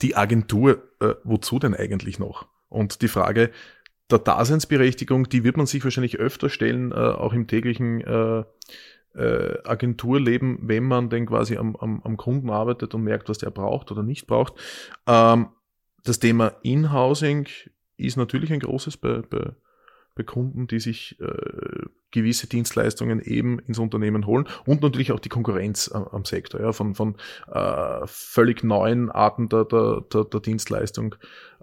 Die 0.00 0.16
Agentur, 0.16 0.82
äh, 1.00 1.14
wozu 1.24 1.58
denn 1.58 1.74
eigentlich 1.74 2.18
noch? 2.18 2.46
Und 2.68 3.02
die 3.02 3.08
Frage 3.08 3.50
der 4.10 4.18
Daseinsberechtigung, 4.18 5.28
die 5.28 5.44
wird 5.44 5.56
man 5.56 5.66
sich 5.66 5.82
wahrscheinlich 5.84 6.18
öfter 6.18 6.48
stellen, 6.48 6.92
äh, 6.92 6.94
auch 6.94 7.32
im 7.32 7.46
täglichen 7.46 8.00
äh, 8.02 8.44
äh, 9.14 9.58
Agenturleben, 9.64 10.58
wenn 10.62 10.84
man 10.84 11.10
denn 11.10 11.26
quasi 11.26 11.56
am, 11.56 11.76
am, 11.76 12.02
am 12.02 12.16
Kunden 12.16 12.50
arbeitet 12.50 12.94
und 12.94 13.02
merkt, 13.02 13.28
was 13.28 13.38
der 13.38 13.50
braucht 13.50 13.90
oder 13.90 14.02
nicht 14.02 14.26
braucht. 14.26 14.54
Ähm, 15.06 15.48
das 16.04 16.18
Thema 16.18 16.54
In-Housing 16.62 17.48
ist 17.96 18.16
natürlich 18.16 18.52
ein 18.52 18.60
großes 18.60 18.96
bei, 18.96 19.22
bei, 19.22 19.52
bei 20.14 20.22
Kunden, 20.22 20.66
die 20.66 20.80
sich 20.80 21.20
äh, 21.20 21.86
gewisse 22.12 22.46
Dienstleistungen 22.46 23.20
eben 23.20 23.58
ins 23.58 23.78
Unternehmen 23.78 24.26
holen 24.26 24.46
und 24.64 24.82
natürlich 24.82 25.10
auch 25.10 25.18
die 25.18 25.28
Konkurrenz 25.28 25.90
am, 25.92 26.04
am 26.04 26.24
Sektor, 26.24 26.60
ja, 26.60 26.72
von, 26.72 26.94
von 26.94 27.16
äh, 27.50 28.06
völlig 28.06 28.62
neuen 28.62 29.10
Arten 29.10 29.48
der, 29.48 29.64
der, 29.64 30.02
der, 30.12 30.24
der 30.24 30.40
Dienstleistung 30.40 31.16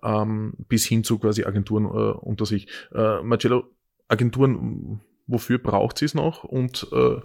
ähm, 0.04 0.54
bis 0.68 0.86
hin 0.86 1.04
zu 1.04 1.20
quasi 1.20 1.46
Agenturen 1.46 1.86
äh, 1.86 1.88
unter 1.88 2.46
sich. 2.46 2.68
Äh, 2.94 3.22
Marcello, 3.22 3.64
Agenturen, 4.08 5.02
wofür 5.28 5.60
braucht 5.60 6.00
sie 6.00 6.06
es 6.06 6.16
noch 6.16 6.44
und 6.44 6.88
äh, 6.92 7.18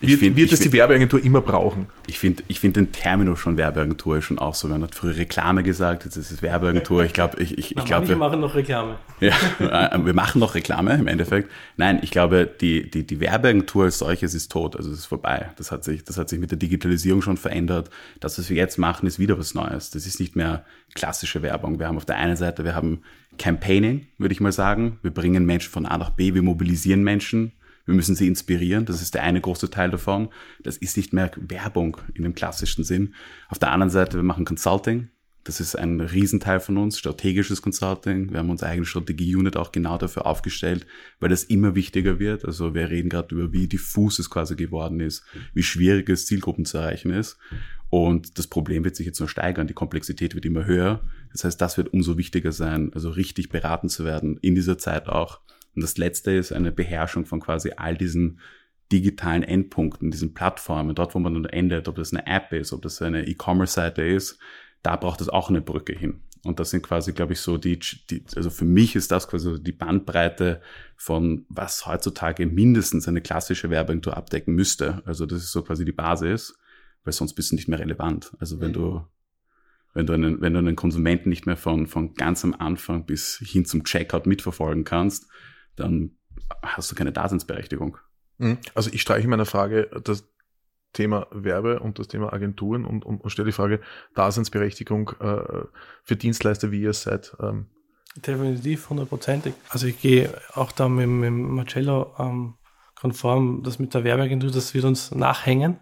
wird, 0.00 0.20
find- 0.20 0.36
wird 0.36 0.46
ich 0.46 0.52
es 0.52 0.58
die 0.60 0.64
find- 0.64 0.74
Werbeagentur 0.74 1.22
immer 1.24 1.40
brauchen? 1.40 1.86
Ich 2.06 2.18
finde 2.18 2.42
ich 2.48 2.60
find 2.60 2.76
den 2.76 2.92
Terminus 2.92 3.38
schon 3.40 3.56
Werbeagentur 3.56 4.18
ist 4.18 4.24
schon 4.24 4.38
auch 4.38 4.54
so. 4.54 4.68
Man 4.68 4.82
hat 4.82 4.94
früher 4.94 5.16
Reklame 5.16 5.62
gesagt, 5.62 6.04
jetzt 6.04 6.16
ist 6.16 6.30
es 6.30 6.40
Werbeagentur. 6.42 7.04
Ich 7.04 7.12
glaube, 7.12 7.42
ich, 7.42 7.58
ich, 7.58 7.76
ich 7.76 7.84
glaube, 7.84 8.14
machen 8.16 8.40
noch 8.40 8.54
Reklame. 8.54 8.96
Ja, 9.20 9.34
äh, 9.58 9.98
wir 10.04 10.14
machen 10.14 10.38
noch 10.38 10.54
Reklame 10.54 10.94
im 10.94 11.06
Endeffekt. 11.08 11.50
Nein, 11.76 11.98
ich 12.02 12.10
glaube, 12.10 12.48
die, 12.60 12.88
die, 12.90 13.06
die 13.06 13.20
Werbeagentur 13.20 13.84
als 13.84 13.98
solches 13.98 14.34
ist 14.34 14.52
tot, 14.52 14.76
also 14.76 14.90
es 14.92 14.98
ist 15.00 15.06
vorbei. 15.06 15.50
Das 15.56 15.72
hat 15.72 15.82
sich, 15.84 16.04
das 16.04 16.16
hat 16.18 16.28
sich 16.28 16.38
mit 16.38 16.50
der 16.52 16.58
Digitalisierung 16.58 17.20
schon 17.22 17.36
verändert. 17.36 17.90
Das, 18.20 18.38
was 18.38 18.48
wir 18.50 18.56
jetzt 18.56 18.78
machen, 18.78 19.06
ist 19.08 19.18
wieder 19.18 19.38
was 19.38 19.54
Neues. 19.54 19.90
Das 19.90 20.06
ist 20.06 20.20
nicht 20.20 20.36
mehr 20.36 20.64
klassische 20.94 21.42
Werbung. 21.42 21.78
Wir 21.80 21.88
haben 21.88 21.96
auf 21.96 22.04
der 22.06 22.16
einen 22.16 22.36
Seite, 22.36 22.64
wir 22.64 22.74
haben 22.74 23.00
Campaigning, 23.38 24.06
würde 24.18 24.32
ich 24.32 24.40
mal 24.40 24.52
sagen. 24.52 24.98
Wir 25.02 25.10
bringen 25.12 25.44
Menschen 25.46 25.70
von 25.70 25.86
A 25.86 25.98
nach 25.98 26.10
B, 26.10 26.34
wir 26.34 26.42
mobilisieren 26.42 27.02
Menschen. 27.02 27.52
Wir 27.88 27.94
müssen 27.94 28.14
sie 28.14 28.26
inspirieren. 28.26 28.84
Das 28.84 29.00
ist 29.00 29.14
der 29.14 29.22
eine 29.22 29.40
große 29.40 29.70
Teil 29.70 29.90
davon. 29.90 30.28
Das 30.62 30.76
ist 30.76 30.98
nicht 30.98 31.14
mehr 31.14 31.30
Werbung 31.36 31.96
in 32.12 32.22
dem 32.22 32.34
klassischen 32.34 32.84
Sinn. 32.84 33.14
Auf 33.48 33.58
der 33.58 33.72
anderen 33.72 33.88
Seite, 33.88 34.18
wir 34.18 34.22
machen 34.22 34.44
Consulting. 34.44 35.08
Das 35.44 35.58
ist 35.58 35.74
ein 35.74 35.98
Riesenteil 36.02 36.60
von 36.60 36.76
uns, 36.76 36.98
strategisches 36.98 37.62
Consulting. 37.62 38.30
Wir 38.30 38.40
haben 38.40 38.50
unsere 38.50 38.70
eigene 38.70 38.84
Strategie-Unit 38.84 39.56
auch 39.56 39.72
genau 39.72 39.96
dafür 39.96 40.26
aufgestellt, 40.26 40.86
weil 41.18 41.30
das 41.30 41.44
immer 41.44 41.74
wichtiger 41.74 42.18
wird. 42.18 42.44
Also 42.44 42.74
wir 42.74 42.90
reden 42.90 43.08
gerade 43.08 43.34
über, 43.34 43.54
wie 43.54 43.68
diffus 43.68 44.18
es 44.18 44.28
quasi 44.28 44.54
geworden 44.54 45.00
ist, 45.00 45.24
wie 45.54 45.62
schwierig 45.62 46.10
es 46.10 46.26
Zielgruppen 46.26 46.66
zu 46.66 46.76
erreichen 46.76 47.10
ist. 47.10 47.38
Und 47.88 48.38
das 48.38 48.48
Problem 48.48 48.84
wird 48.84 48.96
sich 48.96 49.06
jetzt 49.06 49.18
nur 49.18 49.30
steigern. 49.30 49.66
Die 49.66 49.72
Komplexität 49.72 50.34
wird 50.34 50.44
immer 50.44 50.66
höher. 50.66 51.08
Das 51.32 51.44
heißt, 51.44 51.58
das 51.58 51.78
wird 51.78 51.94
umso 51.94 52.18
wichtiger 52.18 52.52
sein, 52.52 52.90
also 52.92 53.08
richtig 53.08 53.48
beraten 53.48 53.88
zu 53.88 54.04
werden 54.04 54.36
in 54.42 54.54
dieser 54.54 54.76
Zeit 54.76 55.08
auch. 55.08 55.40
Und 55.78 55.82
das 55.82 55.96
letzte 55.96 56.32
ist 56.32 56.50
eine 56.50 56.72
Beherrschung 56.72 57.24
von 57.24 57.38
quasi 57.38 57.70
all 57.76 57.96
diesen 57.96 58.40
digitalen 58.90 59.44
Endpunkten, 59.44 60.10
diesen 60.10 60.34
Plattformen, 60.34 60.96
dort, 60.96 61.14
wo 61.14 61.20
man 61.20 61.34
dann 61.34 61.44
endet, 61.44 61.86
ob 61.86 61.94
das 61.94 62.12
eine 62.12 62.26
App 62.26 62.52
ist, 62.52 62.72
ob 62.72 62.82
das 62.82 63.00
eine 63.00 63.28
E-Commerce-Seite 63.28 64.02
ist, 64.02 64.40
da 64.82 64.96
braucht 64.96 65.20
es 65.20 65.28
auch 65.28 65.50
eine 65.50 65.60
Brücke 65.60 65.92
hin. 65.92 66.24
Und 66.42 66.58
das 66.58 66.70
sind 66.70 66.82
quasi, 66.82 67.12
glaube 67.12 67.34
ich, 67.34 67.38
so 67.38 67.58
die, 67.58 67.78
die, 68.10 68.24
also 68.34 68.50
für 68.50 68.64
mich 68.64 68.96
ist 68.96 69.12
das 69.12 69.28
quasi 69.28 69.62
die 69.62 69.70
Bandbreite 69.70 70.62
von, 70.96 71.46
was 71.48 71.86
heutzutage 71.86 72.46
mindestens 72.46 73.06
eine 73.06 73.20
klassische 73.20 73.70
Werbeagentur 73.70 74.16
abdecken 74.16 74.56
müsste. 74.56 75.00
Also 75.04 75.26
das 75.26 75.44
ist 75.44 75.52
so 75.52 75.62
quasi 75.62 75.84
die 75.84 75.92
Basis, 75.92 76.58
weil 77.04 77.12
sonst 77.12 77.34
bist 77.34 77.52
du 77.52 77.54
nicht 77.54 77.68
mehr 77.68 77.78
relevant. 77.78 78.32
Also 78.40 78.58
wenn 78.58 78.72
du, 78.72 79.04
wenn 79.94 80.06
du 80.06 80.12
einen, 80.12 80.40
wenn 80.40 80.54
du 80.54 80.58
einen 80.58 80.74
Konsumenten 80.74 81.28
nicht 81.28 81.46
mehr 81.46 81.56
von, 81.56 81.86
von 81.86 82.14
ganz 82.14 82.42
am 82.42 82.54
Anfang 82.54 83.06
bis 83.06 83.38
hin 83.38 83.64
zum 83.64 83.84
Checkout 83.84 84.26
mitverfolgen 84.26 84.82
kannst, 84.82 85.28
dann 85.78 86.16
hast 86.62 86.90
du 86.90 86.94
keine 86.94 87.12
Daseinsberechtigung. 87.12 87.98
Mhm. 88.38 88.58
Also 88.74 88.90
ich 88.92 89.02
streiche 89.02 89.24
in 89.24 89.30
meiner 89.30 89.46
Frage 89.46 89.90
das 90.04 90.24
Thema 90.92 91.26
Werbe 91.30 91.80
und 91.80 91.98
das 91.98 92.08
Thema 92.08 92.32
Agenturen 92.32 92.84
und, 92.84 93.04
und, 93.04 93.20
und 93.20 93.30
stelle 93.30 93.46
die 93.46 93.52
Frage 93.52 93.80
Daseinsberechtigung 94.14 95.10
äh, 95.20 95.64
für 96.02 96.16
Dienstleister, 96.16 96.70
wie 96.70 96.82
ihr 96.82 96.90
es 96.90 97.02
seid. 97.02 97.36
Ähm, 97.40 97.66
Definitiv, 98.16 98.88
hundertprozentig. 98.88 99.54
Also 99.68 99.86
ich 99.86 100.00
gehe 100.00 100.32
auch 100.54 100.72
da 100.72 100.88
mit, 100.88 101.08
mit 101.08 101.30
Marcello 101.30 102.14
ähm, 102.18 102.54
konform, 102.98 103.62
das 103.62 103.78
mit 103.78 103.94
der 103.94 104.02
Werbeagentur, 104.02 104.50
das 104.50 104.74
wird 104.74 104.84
uns 104.84 105.14
nachhängen. 105.14 105.78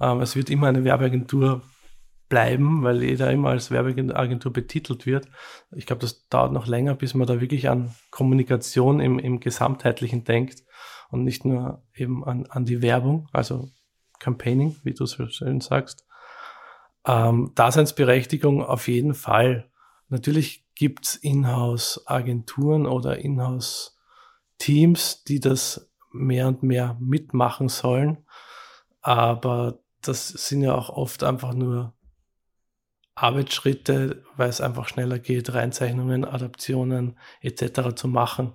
Ähm, 0.00 0.20
es 0.20 0.36
wird 0.36 0.50
immer 0.50 0.66
eine 0.66 0.84
Werbeagentur 0.84 1.62
bleiben, 2.30 2.82
weil 2.82 3.02
jeder 3.02 3.30
immer 3.30 3.50
als 3.50 3.70
Werbeagentur 3.70 4.52
betitelt 4.52 5.04
wird. 5.04 5.28
Ich 5.72 5.84
glaube, 5.84 6.00
das 6.00 6.26
dauert 6.28 6.52
noch 6.52 6.66
länger, 6.66 6.94
bis 6.94 7.12
man 7.12 7.26
da 7.26 7.42
wirklich 7.42 7.68
an 7.68 7.94
Kommunikation 8.10 9.00
im, 9.00 9.18
im 9.18 9.40
Gesamtheitlichen 9.40 10.24
denkt 10.24 10.64
und 11.10 11.24
nicht 11.24 11.44
nur 11.44 11.82
eben 11.94 12.24
an, 12.24 12.46
an 12.46 12.64
die 12.64 12.80
Werbung, 12.80 13.28
also 13.32 13.68
Campaigning, 14.18 14.76
wie 14.84 14.94
du 14.94 15.04
so 15.04 15.26
schön 15.26 15.60
sagst. 15.60 16.06
Ähm, 17.04 17.52
Daseinsberechtigung 17.54 18.62
auf 18.62 18.88
jeden 18.88 19.14
Fall. 19.14 19.70
Natürlich 20.08 20.66
gibt's 20.74 21.16
Inhouse-Agenturen 21.16 22.86
oder 22.86 23.18
Inhouse-Teams, 23.18 25.24
die 25.24 25.40
das 25.40 25.90
mehr 26.12 26.48
und 26.48 26.62
mehr 26.62 26.96
mitmachen 27.00 27.68
sollen. 27.68 28.18
Aber 29.00 29.80
das 30.02 30.28
sind 30.28 30.62
ja 30.62 30.74
auch 30.74 30.90
oft 30.90 31.24
einfach 31.24 31.54
nur 31.54 31.94
Arbeitsschritte, 33.22 34.22
weil 34.36 34.48
es 34.48 34.60
einfach 34.60 34.88
schneller 34.88 35.18
geht, 35.18 35.52
Reinzeichnungen, 35.52 36.24
Adaptionen 36.24 37.18
etc. 37.40 37.94
zu 37.94 38.08
machen. 38.08 38.54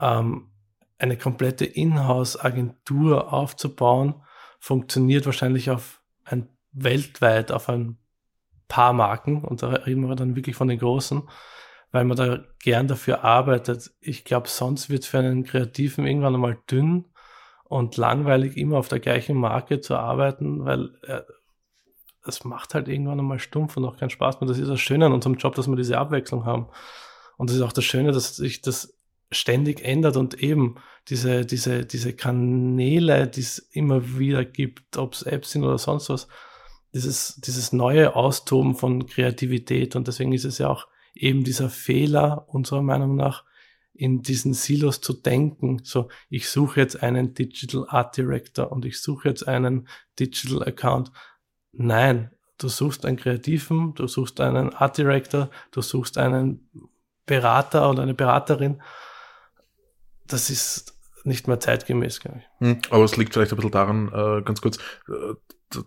Ähm, 0.00 0.50
eine 0.98 1.16
komplette 1.16 1.64
Inhouse-Agentur 1.64 3.32
aufzubauen, 3.32 4.22
funktioniert 4.58 5.26
wahrscheinlich 5.26 5.70
auf 5.70 6.00
ein 6.24 6.48
weltweit 6.72 7.52
auf 7.52 7.68
ein 7.68 7.98
paar 8.66 8.92
Marken 8.92 9.44
und 9.44 9.62
da 9.62 9.68
reden 9.68 10.08
wir 10.08 10.14
dann 10.16 10.36
wirklich 10.36 10.56
von 10.56 10.68
den 10.68 10.78
großen, 10.78 11.22
weil 11.90 12.04
man 12.04 12.16
da 12.16 12.44
gern 12.60 12.88
dafür 12.88 13.24
arbeitet. 13.24 13.92
Ich 14.00 14.24
glaube, 14.24 14.48
sonst 14.48 14.90
wird 14.90 15.04
es 15.04 15.08
für 15.08 15.18
einen 15.18 15.44
Kreativen 15.44 16.06
irgendwann 16.06 16.34
einmal 16.34 16.58
dünn 16.70 17.06
und 17.64 17.96
langweilig, 17.96 18.56
immer 18.56 18.78
auf 18.78 18.88
der 18.88 19.00
gleichen 19.00 19.36
Marke 19.36 19.80
zu 19.80 19.96
arbeiten, 19.96 20.64
weil 20.64 20.90
es 22.28 22.44
macht 22.44 22.74
halt 22.74 22.88
irgendwann 22.88 23.18
einmal 23.18 23.38
stumpf 23.38 23.76
und 23.76 23.84
auch 23.84 23.96
keinen 23.96 24.10
Spaß 24.10 24.40
mehr. 24.40 24.48
Das 24.48 24.58
ist 24.58 24.68
das 24.68 24.80
Schöne 24.80 25.06
an 25.06 25.12
unserem 25.12 25.36
Job, 25.36 25.54
dass 25.54 25.68
wir 25.68 25.76
diese 25.76 25.98
Abwechslung 25.98 26.44
haben. 26.44 26.66
Und 27.36 27.50
das 27.50 27.56
ist 27.56 27.62
auch 27.62 27.72
das 27.72 27.84
Schöne, 27.84 28.12
dass 28.12 28.36
sich 28.36 28.62
das 28.62 28.98
ständig 29.30 29.84
ändert 29.84 30.16
und 30.16 30.42
eben 30.42 30.76
diese, 31.08 31.44
diese, 31.44 31.84
diese 31.84 32.14
Kanäle, 32.14 33.28
die 33.28 33.40
es 33.40 33.58
immer 33.58 34.18
wieder 34.18 34.44
gibt, 34.44 34.96
ob 34.96 35.14
es 35.14 35.22
Apps 35.22 35.52
sind 35.52 35.64
oder 35.64 35.78
sonst 35.78 36.08
was, 36.08 36.28
dieses, 36.94 37.40
dieses 37.40 37.72
neue 37.72 38.16
Austoben 38.16 38.74
von 38.74 39.06
Kreativität. 39.06 39.96
Und 39.96 40.08
deswegen 40.08 40.32
ist 40.32 40.44
es 40.44 40.58
ja 40.58 40.68
auch 40.68 40.88
eben 41.14 41.44
dieser 41.44 41.68
Fehler, 41.68 42.46
unserer 42.48 42.82
Meinung 42.82 43.16
nach, 43.16 43.44
in 43.92 44.22
diesen 44.22 44.54
Silos 44.54 45.00
zu 45.00 45.12
denken. 45.12 45.80
So, 45.82 46.08
ich 46.30 46.48
suche 46.48 46.80
jetzt 46.80 47.02
einen 47.02 47.34
Digital 47.34 47.84
Art 47.88 48.16
Director 48.16 48.70
und 48.70 48.84
ich 48.84 49.00
suche 49.00 49.28
jetzt 49.28 49.46
einen 49.46 49.88
Digital 50.18 50.62
Account. 50.62 51.10
Nein, 51.80 52.32
du 52.58 52.68
suchst 52.68 53.06
einen 53.06 53.16
Kreativen, 53.16 53.94
du 53.94 54.08
suchst 54.08 54.40
einen 54.40 54.74
Art 54.74 54.98
Director, 54.98 55.48
du 55.70 55.80
suchst 55.80 56.18
einen 56.18 56.68
Berater 57.24 57.88
oder 57.88 58.02
eine 58.02 58.14
Beraterin. 58.14 58.82
Das 60.26 60.50
ist 60.50 60.98
nicht 61.22 61.46
mehr 61.46 61.60
zeitgemäß, 61.60 62.18
glaube 62.18 62.38
ich. 62.38 62.66
Hm, 62.66 62.78
Aber 62.90 63.04
es 63.04 63.16
liegt 63.16 63.32
vielleicht 63.32 63.52
ein 63.52 63.56
bisschen 63.56 63.70
daran, 63.70 64.08
äh, 64.08 64.42
ganz 64.42 64.60
kurz, 64.60 64.78
äh, 65.08 65.34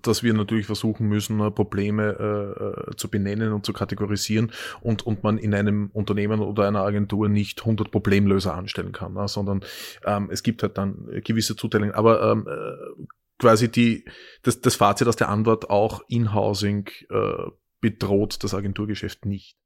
dass 0.02 0.24
wir 0.24 0.34
natürlich 0.34 0.66
versuchen 0.66 1.08
müssen, 1.08 1.42
äh, 1.42 1.52
Probleme 1.52 2.94
zu 2.96 3.10
benennen 3.10 3.52
und 3.52 3.66
zu 3.66 3.74
kategorisieren 3.74 4.54
und, 4.80 5.06
und 5.06 5.24
man 5.24 5.38
in 5.38 5.54
einem 5.54 5.90
Unternehmen 5.92 6.40
oder 6.40 6.68
einer 6.70 6.84
Agentur 6.84 7.28
nicht 7.28 7.62
100 7.62 7.92
Problemlöser 7.92 8.54
anstellen 8.54 8.94
kann, 8.94 9.14
ne, 9.14 9.28
sondern 9.28 9.66
ähm, 10.06 10.30
es 10.32 10.44
gibt 10.44 10.64
halt 10.64 10.78
dann 10.78 11.10
gewisse 11.26 11.58
Zuteilungen. 11.58 11.96
Aber 11.96 12.32
ähm, 12.32 12.48
äh, 12.48 13.04
quasi 13.42 13.70
die, 13.70 14.06
das, 14.44 14.62
das 14.62 14.76
Fazit 14.76 15.08
aus 15.08 15.16
der 15.16 15.30
Antwort 15.30 15.70
auch 15.70 16.02
In-Housing 16.08 16.88
äh, 17.10 17.50
bedroht 17.82 18.44
das 18.44 18.54
Agenturgeschäft 18.54 19.26
nicht. 19.26 19.58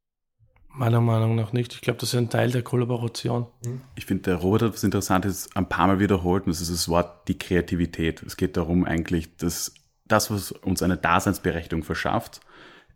Meiner 0.70 1.02
Meinung 1.02 1.36
nach 1.36 1.52
nicht. 1.54 1.74
Ich 1.74 1.82
glaube, 1.82 2.00
das 2.00 2.10
ist 2.10 2.16
ein 2.16 2.30
Teil 2.30 2.52
der 2.52 2.64
Kollaboration. 2.64 3.48
Ich 3.96 4.06
finde, 4.06 4.24
der 4.24 4.36
Robert 4.36 4.62
hat 4.62 4.74
was 4.74 4.84
Interessantes 4.84 5.50
ein 5.56 5.70
paar 5.70 5.88
Mal 5.88 6.00
wiederholt 6.00 6.46
und 6.46 6.54
das 6.54 6.62
ist 6.62 6.72
das 6.72 6.88
Wort 6.88 7.28
die 7.28 7.38
Kreativität. 7.38 8.24
Es 8.24 8.38
geht 8.38 8.58
darum 8.58 8.86
eigentlich, 8.86 9.36
dass 9.36 9.74
das, 10.06 10.32
was 10.32 10.52
uns 10.52 10.82
eine 10.82 10.98
Daseinsberechtigung 10.98 11.84
verschafft, 11.84 12.42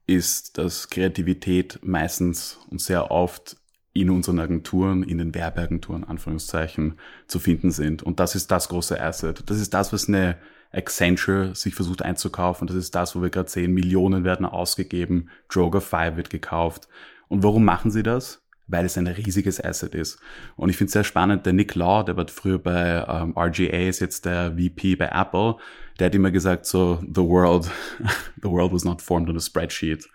ist, 0.07 0.57
dass 0.57 0.89
Kreativität 0.89 1.79
meistens 1.83 2.57
und 2.69 2.81
sehr 2.81 3.11
oft 3.11 3.57
in 3.93 4.09
unseren 4.09 4.39
Agenturen, 4.39 5.03
in 5.03 5.17
den 5.17 5.35
Werbeagenturen, 5.35 6.03
Anführungszeichen, 6.03 6.99
zu 7.27 7.39
finden 7.39 7.71
sind. 7.71 8.01
Und 8.01 8.19
das 8.19 8.35
ist 8.35 8.49
das 8.51 8.69
große 8.69 8.99
Asset. 8.99 9.43
Das 9.49 9.59
ist 9.59 9.73
das, 9.73 9.91
was 9.91 10.07
eine 10.07 10.37
Accenture 10.71 11.55
sich 11.55 11.75
versucht 11.75 12.03
einzukaufen. 12.03 12.67
Das 12.67 12.75
ist 12.75 12.93
das, 12.95 13.15
wo 13.15 13.21
wir 13.21 13.29
gerade 13.29 13.49
sehen, 13.49 13.73
Millionen 13.73 14.23
werden 14.23 14.45
ausgegeben, 14.45 15.29
Droger 15.49 15.81
5 15.81 16.17
wird 16.17 16.29
gekauft. 16.29 16.87
Und 17.27 17.43
warum 17.43 17.65
machen 17.65 17.91
sie 17.91 18.03
das? 18.03 18.43
Weil 18.67 18.85
es 18.85 18.97
ein 18.97 19.07
riesiges 19.07 19.63
Asset 19.63 19.95
ist. 19.95 20.19
Und 20.55 20.69
ich 20.69 20.77
finde 20.77 20.89
es 20.89 20.93
sehr 20.93 21.03
spannend, 21.03 21.45
der 21.45 21.53
Nick 21.53 21.73
Law, 21.73 22.03
der 22.03 22.17
war 22.17 22.27
früher 22.27 22.59
bei 22.59 23.03
ähm, 23.07 23.33
RGA, 23.35 23.87
ist 23.87 23.99
jetzt 23.99 24.25
der 24.25 24.57
VP 24.57 24.95
bei 24.95 25.07
Apple, 25.07 25.55
der 25.97 26.07
hat 26.07 26.15
immer 26.15 26.31
gesagt, 26.31 26.65
so, 26.65 26.99
the 27.01 27.21
world, 27.21 27.69
the 28.41 28.49
world 28.49 28.71
was 28.71 28.85
not 28.85 29.01
formed 29.01 29.29
on 29.29 29.37
a 29.37 29.39
spreadsheet. 29.39 30.07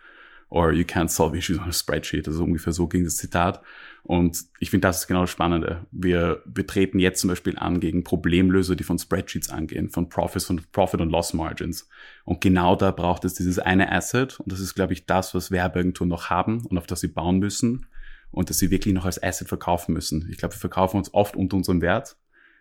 Or 0.55 0.71
you 0.73 0.85
can't 0.85 1.09
solve 1.09 1.37
issues 1.37 1.59
on 1.59 1.69
a 1.69 1.73
spreadsheet. 1.73 2.29
Also 2.29 2.45
ungefähr 2.45 2.73
so 2.73 2.87
ging 2.87 3.03
das 3.03 3.17
Zitat. 3.17 3.61
Und 4.05 4.39
ich 4.61 4.71
finde, 4.71 4.87
das 4.87 5.01
ist 5.01 5.09
genau 5.09 5.23
das 5.23 5.31
Spannende. 5.31 5.85
Wir, 5.91 6.45
wir 6.45 6.65
treten 6.65 7.01
jetzt 7.01 7.21
zum 7.21 7.27
Beispiel 7.27 7.59
an 7.59 7.81
gegen 7.81 8.05
Problemlöser, 8.05 8.77
die 8.77 8.85
von 8.85 9.01
Spreadsheets 9.01 9.51
angehen, 9.51 9.89
von 9.89 10.09
Profits, 10.09 10.45
von 10.45 10.61
Profit 10.71 11.01
und 11.01 11.11
Loss 11.11 11.35
Margins. 11.35 11.89
Und 12.25 12.41
genau 12.41 12.77
da 12.77 12.93
braucht 12.93 13.25
es 13.25 13.35
dieses 13.35 13.59
eine 13.59 13.91
Asset. 13.91 14.39
Und 14.39 14.53
das 14.53 14.61
ist, 14.61 14.77
glaube 14.77 14.93
ich, 14.93 15.07
das, 15.07 15.35
was 15.35 15.51
Werbeagenturen 15.51 16.09
noch 16.09 16.31
haben 16.31 16.65
und 16.65 16.79
auf 16.79 16.87
das 16.87 17.01
sie 17.01 17.09
bauen 17.09 17.41
müssen. 17.41 17.87
Und 18.31 18.49
das 18.49 18.59
sie 18.59 18.71
wirklich 18.71 18.95
noch 18.95 19.07
als 19.07 19.21
Asset 19.21 19.49
verkaufen 19.49 19.93
müssen. 19.93 20.29
Ich 20.31 20.39
glaube, 20.39 20.55
wir 20.55 20.61
verkaufen 20.61 20.99
uns 20.99 21.13
oft 21.13 21.35
unter 21.35 21.57
unserem 21.57 21.83
Wert. 21.83 22.17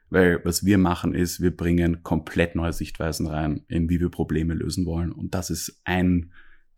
Weil 0.09 0.43
was 0.43 0.65
wir 0.65 0.79
machen 0.79 1.13
ist, 1.13 1.41
wir 1.41 1.55
bringen 1.55 2.01
komplett 2.01 2.55
neue 2.55 2.73
Sichtweisen 2.73 3.27
rein, 3.27 3.65
in 3.67 3.87
wie 3.87 3.99
wir 3.99 4.09
Probleme 4.09 4.55
lösen 4.55 4.87
wollen. 4.87 5.11
Und 5.11 5.35
das 5.35 5.51
ist 5.51 5.79
ein 5.83 6.31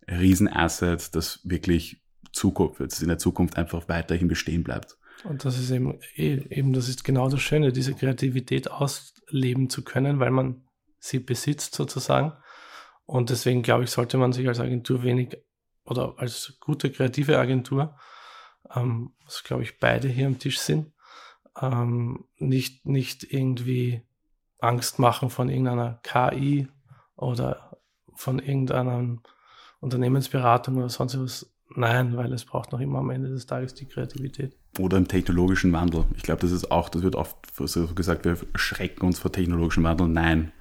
Riesenasset, 0.07 1.15
das 1.15 1.41
wirklich 1.43 2.01
Zukunft, 2.31 2.79
das 2.79 3.01
in 3.01 3.07
der 3.07 3.17
Zukunft 3.17 3.57
einfach 3.57 3.87
weiterhin 3.87 4.27
bestehen 4.27 4.63
bleibt. 4.63 4.97
Und 5.23 5.45
das 5.45 5.57
ist 5.57 5.71
eben, 5.71 5.99
eh, 6.15 6.43
eben, 6.49 6.73
das 6.73 6.89
ist 6.89 7.03
genau 7.03 7.29
das 7.29 7.41
Schöne, 7.41 7.71
diese 7.71 7.93
Kreativität 7.93 8.69
ausleben 8.69 9.69
zu 9.69 9.83
können, 9.83 10.19
weil 10.19 10.31
man 10.31 10.63
sie 10.99 11.19
besitzt 11.19 11.73
sozusagen. 11.75 12.33
Und 13.05 13.29
deswegen 13.29 13.61
glaube 13.61 13.85
ich, 13.85 13.91
sollte 13.91 14.17
man 14.17 14.33
sich 14.33 14.47
als 14.47 14.59
Agentur 14.59 15.03
wenig 15.03 15.37
oder 15.85 16.15
als 16.17 16.57
gute 16.59 16.91
kreative 16.91 17.37
Agentur, 17.37 17.95
ähm, 18.75 19.13
was 19.23 19.43
glaube 19.43 19.63
ich 19.63 19.79
beide 19.79 20.07
hier 20.07 20.27
am 20.27 20.39
Tisch 20.39 20.59
sind, 20.59 20.91
ähm, 21.61 22.25
nicht, 22.37 22.85
nicht 22.85 23.23
irgendwie 23.31 24.01
Angst 24.59 24.99
machen 24.99 25.29
von 25.29 25.49
irgendeiner 25.49 25.99
KI 26.03 26.67
oder 27.15 27.77
von 28.15 28.39
irgendeiner 28.39 29.19
Unternehmensberatung 29.79 30.77
oder 30.77 30.89
sonst 30.89 31.19
was. 31.19 31.51
Nein, 31.75 32.15
weil 32.15 32.31
es 32.31 32.45
braucht 32.45 32.71
noch 32.71 32.79
immer 32.79 32.99
am 32.99 33.09
Ende 33.09 33.29
des 33.29 33.47
Tages 33.47 33.73
die 33.73 33.87
Kreativität. 33.87 34.55
Oder 34.77 34.97
im 34.97 35.07
technologischen 35.07 35.73
Wandel. 35.73 36.05
Ich 36.15 36.23
glaube, 36.23 36.41
das 36.41 36.51
ist 36.51 36.69
auch, 36.71 36.89
das 36.89 37.01
wird 37.01 37.15
oft 37.15 37.35
so 37.57 37.87
gesagt, 37.87 38.23
wir 38.23 38.37
schrecken 38.53 39.05
uns 39.05 39.17
vor 39.17 39.31
technologischem 39.31 39.83
Wandel. 39.83 40.07
Nein, 40.07 40.51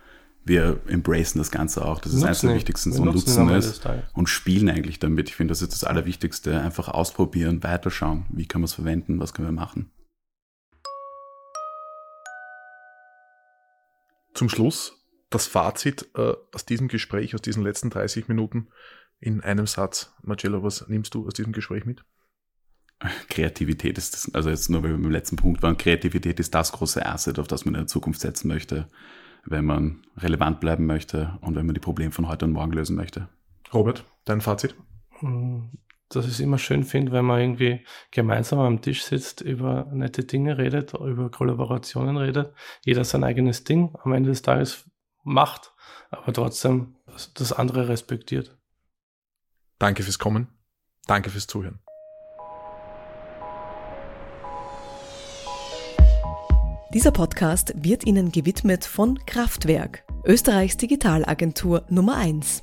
wir 0.45 0.81
embracen 0.87 1.39
das 1.39 1.51
Ganze 1.51 1.85
auch. 1.85 2.01
Das 2.01 2.13
ist 2.13 2.23
eines 2.23 2.41
der 2.41 2.55
wichtigsten 2.55 2.93
und 2.93 3.05
nutzen 3.05 3.49
es 3.51 3.81
und 4.13 4.29
spielen 4.29 4.69
eigentlich 4.69 4.99
damit. 4.99 5.29
Ich 5.29 5.37
finde, 5.37 5.53
das 5.53 5.63
ist 5.63 5.73
das 5.73 5.85
Allerwichtigste. 5.85 6.61
Einfach 6.61 6.89
ausprobieren, 6.89 7.63
weiterschauen. 7.63 8.27
Wie 8.31 8.47
können 8.47 8.63
wir 8.63 8.67
es 8.67 8.75
verwenden? 8.75 9.21
Was 9.21 9.35
können 9.35 9.49
wir 9.49 9.53
machen? 9.53 9.91
Zum 14.35 14.49
Schluss 14.49 15.01
das 15.31 15.47
Fazit 15.47 16.09
äh, 16.17 16.35
aus 16.53 16.65
diesem 16.65 16.89
Gespräch, 16.89 17.35
aus 17.35 17.43
diesen 17.43 17.63
letzten 17.63 17.91
30 17.91 18.29
Minuten 18.29 18.69
in 19.25 19.41
einem 19.41 19.67
Satz. 19.67 20.15
Marcello, 20.23 20.63
was 20.63 20.87
nimmst 20.89 21.15
du 21.15 21.27
aus 21.27 21.33
diesem 21.33 21.53
Gespräch 21.53 21.87
mit? 21.87 22.05
Kreativität 23.29 23.97
ist 23.97 24.13
das, 24.13 24.35
also 24.35 24.51
jetzt 24.51 24.69
nur 24.69 24.83
weil 24.83 24.91
wir 24.91 24.99
beim 24.99 25.11
letzten 25.11 25.37
Punkt 25.37 25.63
waren, 25.63 25.79
Kreativität 25.79 26.39
ist 26.41 26.55
das 26.55 26.73
große 26.73 27.05
Asset, 27.05 27.39
auf 27.39 27.49
das 27.49 27.65
man 27.65 27.75
in 27.75 27.81
der 27.81 27.87
Zukunft 27.87 28.21
setzen 28.21 28.49
möchte, 28.49 28.89
wenn 29.47 29.65
man 29.65 30.03
relevant 30.19 30.61
bleiben 30.61 30.87
möchte 30.87 31.39
und 31.41 31.57
wenn 31.57 31.65
man 31.65 31.75
die 31.75 31.81
Probleme 31.81 32.13
von 32.13 32.29
heute 32.29 32.45
und 32.45 32.53
morgen 32.53 32.73
lösen 32.73 32.97
möchte. 32.97 33.29
Robert, 33.73 34.05
dein 34.27 34.43
Fazit? 34.43 34.75
Hm, 35.21 35.71
dass 36.11 36.27
ich 36.27 36.33
es 36.33 36.41
immer 36.41 36.59
schön 36.59 36.85
finde, 36.85 37.13
wenn 37.13 37.25
man 37.25 37.41
irgendwie 37.41 37.85
gemeinsam 38.11 38.59
am 38.59 38.83
Tisch 38.83 39.05
sitzt, 39.05 39.41
über 39.41 39.87
nette 39.91 40.25
Dinge 40.25 40.59
redet, 40.59 40.93
über 40.93 41.31
Kollaborationen 41.31 42.19
redet, 42.19 42.53
jeder 42.85 43.05
sein 43.05 43.25
eigenes 43.25 43.65
Ding 43.65 43.95
am 44.03 44.13
Ende 44.13 44.31
des 44.31 44.43
Tages 44.43 44.89
macht, 45.23 45.73
aber 46.11 46.33
trotzdem 46.33 46.97
das 47.35 47.53
andere 47.53 47.89
respektiert. 47.89 48.59
Danke 49.85 50.03
fürs 50.03 50.19
Kommen. 50.19 50.49
Danke 51.07 51.29
fürs 51.29 51.47
Zuhören. 51.47 51.79
Dieser 56.95 57.11
Podcast 57.11 57.75
wird 57.77 58.07
Ihnen 58.07 58.33
gewidmet 58.33 58.87
von 58.87 59.19
Kraftwerk, 59.27 60.05
Österreichs 60.25 60.79
Digitalagentur 60.79 61.85
Nummer 61.91 62.17
1. 62.17 62.63